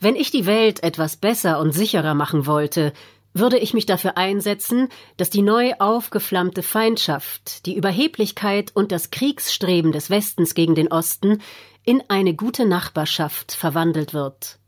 Wenn 0.03 0.17
ich 0.17 0.31
die 0.31 0.45
Welt 0.45 0.83
etwas 0.83 1.15
besser 1.15 1.61
und 1.61 1.71
sicherer 1.71 2.13
machen 2.13 2.45
wollte, 2.45 2.91
würde 3.33 3.57
ich 3.57 3.73
mich 3.73 3.85
dafür 3.85 4.17
einsetzen, 4.17 4.89
dass 5.15 5.29
die 5.29 5.41
neu 5.41 5.75
aufgeflammte 5.79 6.61
Feindschaft, 6.61 7.65
die 7.65 7.77
Überheblichkeit 7.77 8.71
und 8.75 8.91
das 8.91 9.11
Kriegsstreben 9.11 9.93
des 9.93 10.09
Westens 10.09 10.55
gegen 10.55 10.75
den 10.75 10.91
Osten 10.91 11.41
in 11.85 12.03
eine 12.09 12.35
gute 12.35 12.65
Nachbarschaft 12.65 13.53
verwandelt 13.53 14.13
wird. 14.13 14.59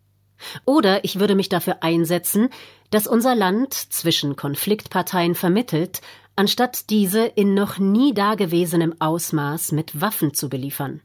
Oder 0.63 1.03
ich 1.03 1.19
würde 1.19 1.35
mich 1.35 1.49
dafür 1.49 1.83
einsetzen, 1.83 2.47
dass 2.89 3.05
unser 3.05 3.35
Land 3.35 3.73
zwischen 3.73 4.37
Konfliktparteien 4.37 5.35
vermittelt, 5.35 5.99
anstatt 6.37 6.89
diese 6.89 7.25
in 7.25 7.53
noch 7.53 7.77
nie 7.77 8.13
dagewesenem 8.13 8.95
Ausmaß 8.99 9.73
mit 9.73 9.99
Waffen 9.99 10.33
zu 10.33 10.47
beliefern. 10.47 11.01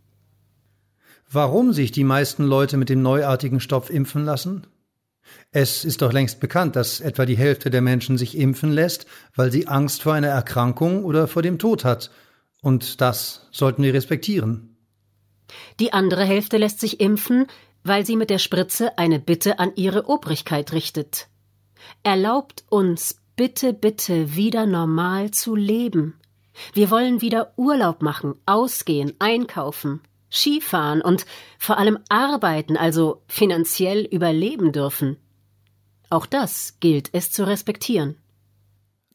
Warum 1.33 1.73
sich 1.73 1.93
die 1.93 2.03
meisten 2.03 2.45
Leute 2.45 2.77
mit 2.77 2.89
dem 2.89 3.03
neuartigen 3.03 3.61
Stoff 3.61 3.89
impfen 3.89 4.25
lassen? 4.25 4.67
Es 5.53 5.85
ist 5.85 6.03
doch 6.03 6.13
längst 6.13 6.41
bekannt, 6.41 6.75
dass 6.75 7.01
etwa 7.01 7.25
die 7.25 7.37
Hälfte 7.37 7.71
der 7.71 7.83
Menschen 7.83 8.19
sich 8.19 8.37
impfen 8.37 8.73
lässt, 8.73 9.07
weil 9.37 9.53
sie 9.53 9.69
Angst 9.69 10.03
vor 10.03 10.13
einer 10.15 10.27
Erkrankung 10.27 11.05
oder 11.05 11.29
vor 11.29 11.43
dem 11.43 11.61
Tod 11.61 11.85
hat. 11.85 12.11
Und 12.63 13.01
das 13.01 13.47
sollten 13.53 13.85
wir 13.85 13.95
respektieren. 13.95 14.77
Die 15.79 15.93
andere 15.93 16.25
Hälfte 16.25 16.57
lässt 16.57 16.81
sich 16.81 16.99
impfen, 16.99 17.47
weil 17.85 18.05
sie 18.05 18.17
mit 18.17 18.31
der 18.31 18.39
Spritze 18.39 18.99
eine 18.99 19.21
Bitte 19.21 19.61
an 19.61 19.71
ihre 19.77 20.09
Obrigkeit 20.09 20.73
richtet. 20.73 21.29
Erlaubt 22.03 22.65
uns 22.71 23.21
bitte, 23.37 23.73
bitte 23.73 24.35
wieder 24.35 24.67
normal 24.67 25.31
zu 25.31 25.55
leben. 25.55 26.19
Wir 26.75 26.91
wollen 26.91 27.21
wieder 27.21 27.53
Urlaub 27.57 28.03
machen, 28.03 28.35
ausgehen, 28.47 29.15
einkaufen. 29.21 30.01
Skifahren 30.31 31.03
und 31.03 31.27
vor 31.59 31.79
allem 31.79 31.99
arbeiten, 32.09 32.77
also 32.77 33.23
finanziell 33.27 34.05
überleben 34.05 34.73
dürfen. 34.73 35.17
Auch 36.09 36.27
das 36.27 36.77
gilt 36.81 37.11
es 37.13 37.31
zu 37.31 37.47
respektieren. 37.47 38.17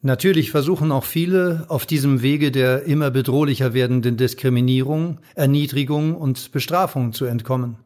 Natürlich 0.02 0.50
versuchen 0.50 0.92
auch 0.92 1.04
viele 1.04 1.66
auf 1.68 1.84
diesem 1.84 2.22
Wege 2.22 2.52
der 2.52 2.84
immer 2.84 3.10
bedrohlicher 3.10 3.74
werdenden 3.74 4.16
Diskriminierung, 4.16 5.18
Erniedrigung 5.34 6.16
und 6.16 6.52
Bestrafung 6.52 7.12
zu 7.12 7.24
entkommen. 7.24 7.78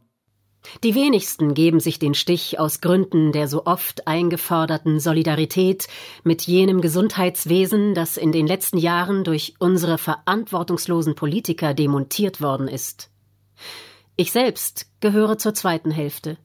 Die 0.84 0.94
wenigsten 0.94 1.54
geben 1.54 1.80
sich 1.80 1.98
den 1.98 2.14
Stich 2.14 2.58
aus 2.58 2.80
Gründen 2.80 3.32
der 3.32 3.48
so 3.48 3.64
oft 3.64 4.06
eingeforderten 4.06 5.00
Solidarität 5.00 5.88
mit 6.22 6.42
jenem 6.42 6.82
Gesundheitswesen, 6.82 7.94
das 7.94 8.16
in 8.16 8.32
den 8.32 8.46
letzten 8.46 8.76
Jahren 8.76 9.24
durch 9.24 9.54
unsere 9.58 9.96
verantwortungslosen 9.96 11.14
Politiker 11.14 11.72
demontiert 11.72 12.40
worden 12.42 12.68
ist. 12.68 13.10
Ich 14.16 14.32
selbst 14.32 14.86
gehöre 15.00 15.38
zur 15.38 15.54
zweiten 15.54 15.90
Hälfte. 15.90 16.36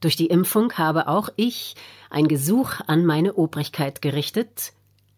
Durch 0.00 0.16
die 0.16 0.26
Impfung 0.26 0.72
habe 0.74 1.08
auch 1.08 1.28
ich 1.36 1.74
ein 2.10 2.28
Gesuch 2.28 2.80
an 2.86 3.06
meine 3.06 3.34
Obrigkeit 3.34 4.02
gerichtet. 4.02 4.72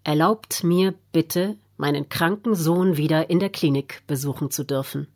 Erlaubt 0.05 0.63
mir 0.63 0.95
bitte, 1.13 1.57
meinen 1.77 2.09
kranken 2.09 2.55
Sohn 2.55 2.97
wieder 2.97 3.31
in 3.31 3.41
der 3.41 3.51
Klinik 3.51 4.03
besuchen 4.07 4.51
zu 4.51 4.65
dürfen. 4.65 5.09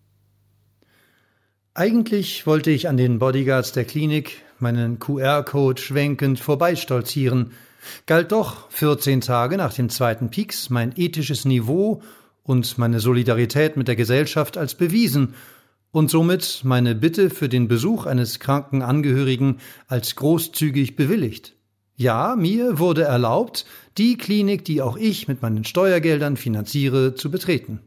Eigentlich 1.74 2.46
wollte 2.46 2.70
ich 2.70 2.88
an 2.88 2.96
den 2.96 3.18
Bodyguards 3.18 3.72
der 3.72 3.84
Klinik 3.84 4.42
meinen 4.58 4.98
QR-Code 4.98 5.80
schwenkend 5.80 6.40
vorbeistolzieren, 6.40 7.52
galt 8.06 8.32
doch 8.32 8.70
14 8.70 9.20
Tage 9.20 9.56
nach 9.56 9.72
dem 9.72 9.88
zweiten 9.88 10.30
Peaks 10.30 10.70
mein 10.70 10.92
ethisches 10.96 11.44
Niveau 11.44 12.02
und 12.42 12.78
meine 12.78 12.98
Solidarität 12.98 13.76
mit 13.76 13.86
der 13.86 13.96
Gesellschaft 13.96 14.56
als 14.56 14.74
bewiesen 14.74 15.34
und 15.90 16.10
somit 16.10 16.60
meine 16.64 16.94
Bitte 16.94 17.30
für 17.30 17.48
den 17.48 17.68
Besuch 17.68 18.06
eines 18.06 18.40
kranken 18.40 18.82
Angehörigen 18.82 19.58
als 19.86 20.16
großzügig 20.16 20.96
bewilligt. 20.96 21.54
Ja, 21.96 22.36
mir 22.36 22.78
wurde 22.78 23.02
erlaubt, 23.02 23.66
die 23.96 24.16
Klinik, 24.16 24.64
die 24.64 24.82
auch 24.82 24.96
ich 24.96 25.26
mit 25.26 25.42
meinen 25.42 25.64
Steuergeldern 25.64 26.36
finanziere, 26.36 27.14
zu 27.14 27.30
betreten. 27.30 27.80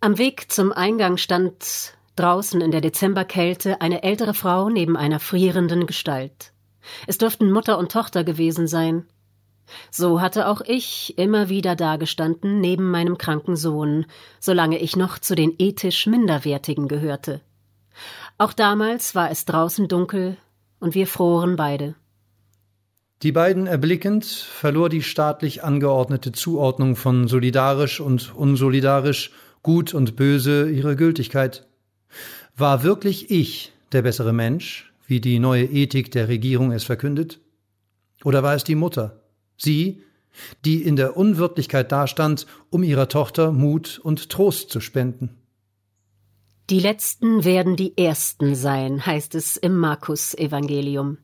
Am 0.00 0.18
Weg 0.18 0.50
zum 0.50 0.72
Eingang 0.72 1.18
stand 1.18 1.94
draußen 2.16 2.60
in 2.60 2.70
der 2.70 2.80
Dezemberkälte 2.80 3.80
eine 3.80 4.02
ältere 4.02 4.34
Frau 4.34 4.68
neben 4.70 4.96
einer 4.96 5.20
frierenden 5.20 5.86
Gestalt. 5.86 6.52
Es 7.06 7.18
dürften 7.18 7.52
Mutter 7.52 7.78
und 7.78 7.92
Tochter 7.92 8.24
gewesen 8.24 8.66
sein. 8.66 9.06
So 9.90 10.20
hatte 10.20 10.48
auch 10.48 10.60
ich 10.60 11.18
immer 11.18 11.48
wieder 11.48 11.76
dagestanden 11.76 12.60
neben 12.60 12.90
meinem 12.90 13.18
kranken 13.18 13.56
Sohn, 13.56 14.06
solange 14.40 14.78
ich 14.78 14.96
noch 14.96 15.18
zu 15.18 15.34
den 15.34 15.54
ethisch 15.58 16.06
Minderwertigen 16.06 16.88
gehörte. 16.88 17.40
Auch 18.38 18.52
damals 18.52 19.14
war 19.14 19.30
es 19.30 19.44
draußen 19.44 19.88
dunkel 19.88 20.36
und 20.80 20.94
wir 20.94 21.06
froren 21.06 21.56
beide. 21.56 21.94
Die 23.22 23.30
beiden 23.30 23.68
erblickend 23.68 24.24
verlor 24.24 24.88
die 24.88 25.02
staatlich 25.02 25.62
angeordnete 25.62 26.32
Zuordnung 26.32 26.96
von 26.96 27.28
solidarisch 27.28 28.00
und 28.00 28.34
unsolidarisch, 28.34 29.30
gut 29.62 29.94
und 29.94 30.16
böse 30.16 30.68
ihre 30.68 30.96
Gültigkeit. 30.96 31.68
War 32.56 32.82
wirklich 32.82 33.30
ich 33.30 33.72
der 33.92 34.02
bessere 34.02 34.32
Mensch, 34.32 34.92
wie 35.06 35.20
die 35.20 35.38
neue 35.38 35.64
Ethik 35.64 36.10
der 36.10 36.26
Regierung 36.26 36.72
es 36.72 36.82
verkündet? 36.82 37.38
Oder 38.24 38.42
war 38.42 38.54
es 38.54 38.64
die 38.64 38.74
Mutter, 38.74 39.21
sie, 39.62 40.02
die 40.64 40.82
in 40.82 40.96
der 40.96 41.16
Unwirtlichkeit 41.16 41.92
dastand, 41.92 42.46
um 42.70 42.82
ihrer 42.82 43.08
Tochter 43.08 43.52
Mut 43.52 44.00
und 44.02 44.28
Trost 44.28 44.70
zu 44.70 44.80
spenden? 44.80 45.38
Die 46.70 46.80
Letzten 46.80 47.44
werden 47.44 47.76
die 47.76 47.96
Ersten 47.98 48.54
sein, 48.54 49.04
heißt 49.04 49.34
es 49.34 49.56
im 49.56 49.76
Markus 49.76 50.34
Evangelium. 50.34 51.18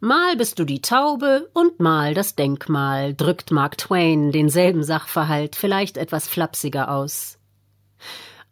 Mal 0.00 0.36
bist 0.36 0.58
du 0.58 0.64
die 0.64 0.82
Taube 0.82 1.48
und 1.54 1.80
mal 1.80 2.12
das 2.12 2.36
Denkmal, 2.36 3.14
drückt 3.14 3.50
Mark 3.50 3.78
Twain 3.78 4.32
denselben 4.32 4.82
Sachverhalt 4.82 5.56
vielleicht 5.56 5.96
etwas 5.96 6.28
flapsiger 6.28 6.90
aus. 6.90 7.38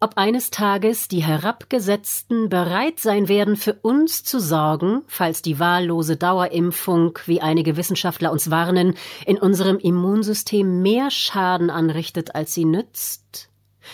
Ob 0.02 0.16
eines 0.16 0.50
Tages 0.50 1.06
die 1.06 1.22
Herabgesetzten 1.22 2.48
bereit 2.48 2.98
sein 2.98 3.28
werden, 3.28 3.54
für 3.54 3.74
uns 3.74 4.24
zu 4.24 4.40
sorgen, 4.40 5.02
falls 5.06 5.42
die 5.42 5.60
wahllose 5.60 6.16
Dauerimpfung, 6.16 7.20
wie 7.26 7.40
einige 7.40 7.76
Wissenschaftler 7.76 8.32
uns 8.32 8.50
warnen, 8.50 8.96
in 9.26 9.38
unserem 9.38 9.78
Immunsystem 9.78 10.82
mehr 10.82 11.12
Schaden 11.12 11.70
anrichtet, 11.70 12.34
als 12.34 12.52
sie 12.52 12.64
nützt? 12.64 13.48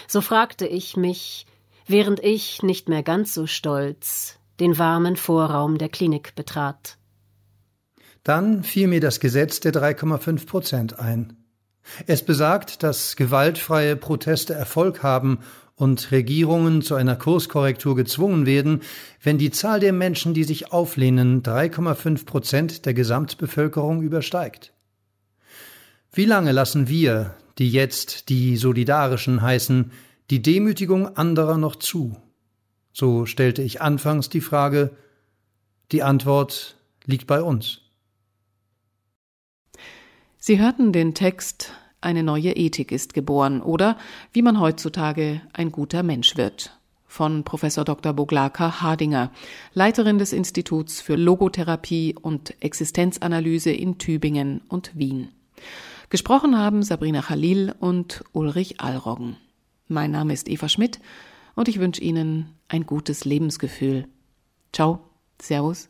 So 0.07 0.23
fragte 0.23 0.67
ich 0.67 0.97
mich, 0.97 1.45
während 1.87 2.25
ich, 2.25 2.63
nicht 2.63 2.89
mehr 2.89 3.03
ganz 3.03 3.35
so 3.35 3.47
stolz, 3.47 4.39
den 4.61 4.79
warmen 4.79 5.15
Vorraum 5.15 5.77
der 5.77 5.91
Klinik 5.91 6.35
betrat. 6.35 6.97
Dann 8.25 8.63
fiel 8.63 8.87
mir 8.87 9.01
das 9.01 9.21
Gesetz 9.21 9.61
der 9.61 9.75
3,5 9.75 10.47
Prozent 10.47 10.99
ein. 10.99 11.37
Es 12.07 12.25
besagt, 12.25 12.83
dass 12.83 13.15
gewaltfreie 13.17 13.95
Proteste 13.97 14.55
Erfolg 14.55 15.03
haben 15.03 15.41
und 15.79 16.11
Regierungen 16.11 16.83
zu 16.83 16.97
einer 16.97 17.15
Kurskorrektur 17.15 17.95
gezwungen 17.95 18.47
werden, 18.47 18.83
wenn 19.23 19.39
die 19.39 19.53
Zahl 19.53 19.79
der 19.79 19.93
Menschen, 19.93 20.35
die 20.35 20.43
sich 20.43 20.73
auflehnen, 20.73 21.45
3,5 21.45 22.27
Prozent 22.27 22.85
der 22.85 22.95
Gesamtbevölkerung 22.95 24.03
übersteigt. 24.03 24.73
Wie 26.13 26.25
lange 26.25 26.51
lassen 26.51 26.89
wir, 26.89 27.37
die 27.59 27.71
jetzt 27.71 28.29
die 28.29 28.57
Solidarischen 28.57 29.41
heißen, 29.41 29.93
die 30.31 30.43
Demütigung 30.43 31.17
anderer 31.17 31.59
noch 31.59 31.77
zu? 31.77 32.17
So 32.93 33.25
stellte 33.25 33.63
ich 33.63 33.81
anfangs 33.81 34.29
die 34.29 34.41
Frage, 34.41 34.91
die 35.93 36.03
Antwort 36.03 36.77
liegt 37.05 37.29
bei 37.29 37.41
uns. 37.41 37.83
Sie 40.39 40.59
hörten 40.59 40.93
den 40.93 41.15
Text 41.15 41.73
Eine 42.01 42.23
neue 42.23 42.53
Ethik 42.53 42.93
ist 42.93 43.15
geboren 43.15 43.61
oder 43.61 43.99
Wie 44.33 44.43
man 44.43 44.61
heutzutage 44.61 45.41
ein 45.53 45.73
guter 45.73 46.03
Mensch 46.03 46.37
wird 46.37 46.79
von 47.09 47.43
Professor 47.43 47.85
Dr. 47.85 48.13
Boglaka 48.13 48.83
Hardinger, 48.83 49.33
Leiterin 49.73 50.19
des 50.19 50.33
Instituts 50.33 51.01
für 51.01 51.17
Logotherapie 51.17 52.15
und 52.21 52.55
Existenzanalyse 52.63 53.73
in 53.73 53.99
Tübingen 53.99 54.61
und 54.69 54.97
Wien. 54.97 55.31
Gesprochen 56.11 56.57
haben 56.57 56.83
Sabrina 56.83 57.23
Khalil 57.23 57.75
und 57.81 58.23
Ulrich 58.33 58.81
Allroggen. 58.81 59.37
Mein 59.89 60.11
Name 60.11 60.35
ist 60.35 60.49
Eva 60.49 60.69
Schmidt 60.69 61.01
und 61.55 61.67
ich 61.67 61.81
wünsche 61.81 62.03
Ihnen 62.03 62.55
ein 62.69 62.85
gutes 62.85 63.25
Lebensgefühl. 63.25 64.07
Ciao, 64.73 65.01
Servus. 65.41 65.89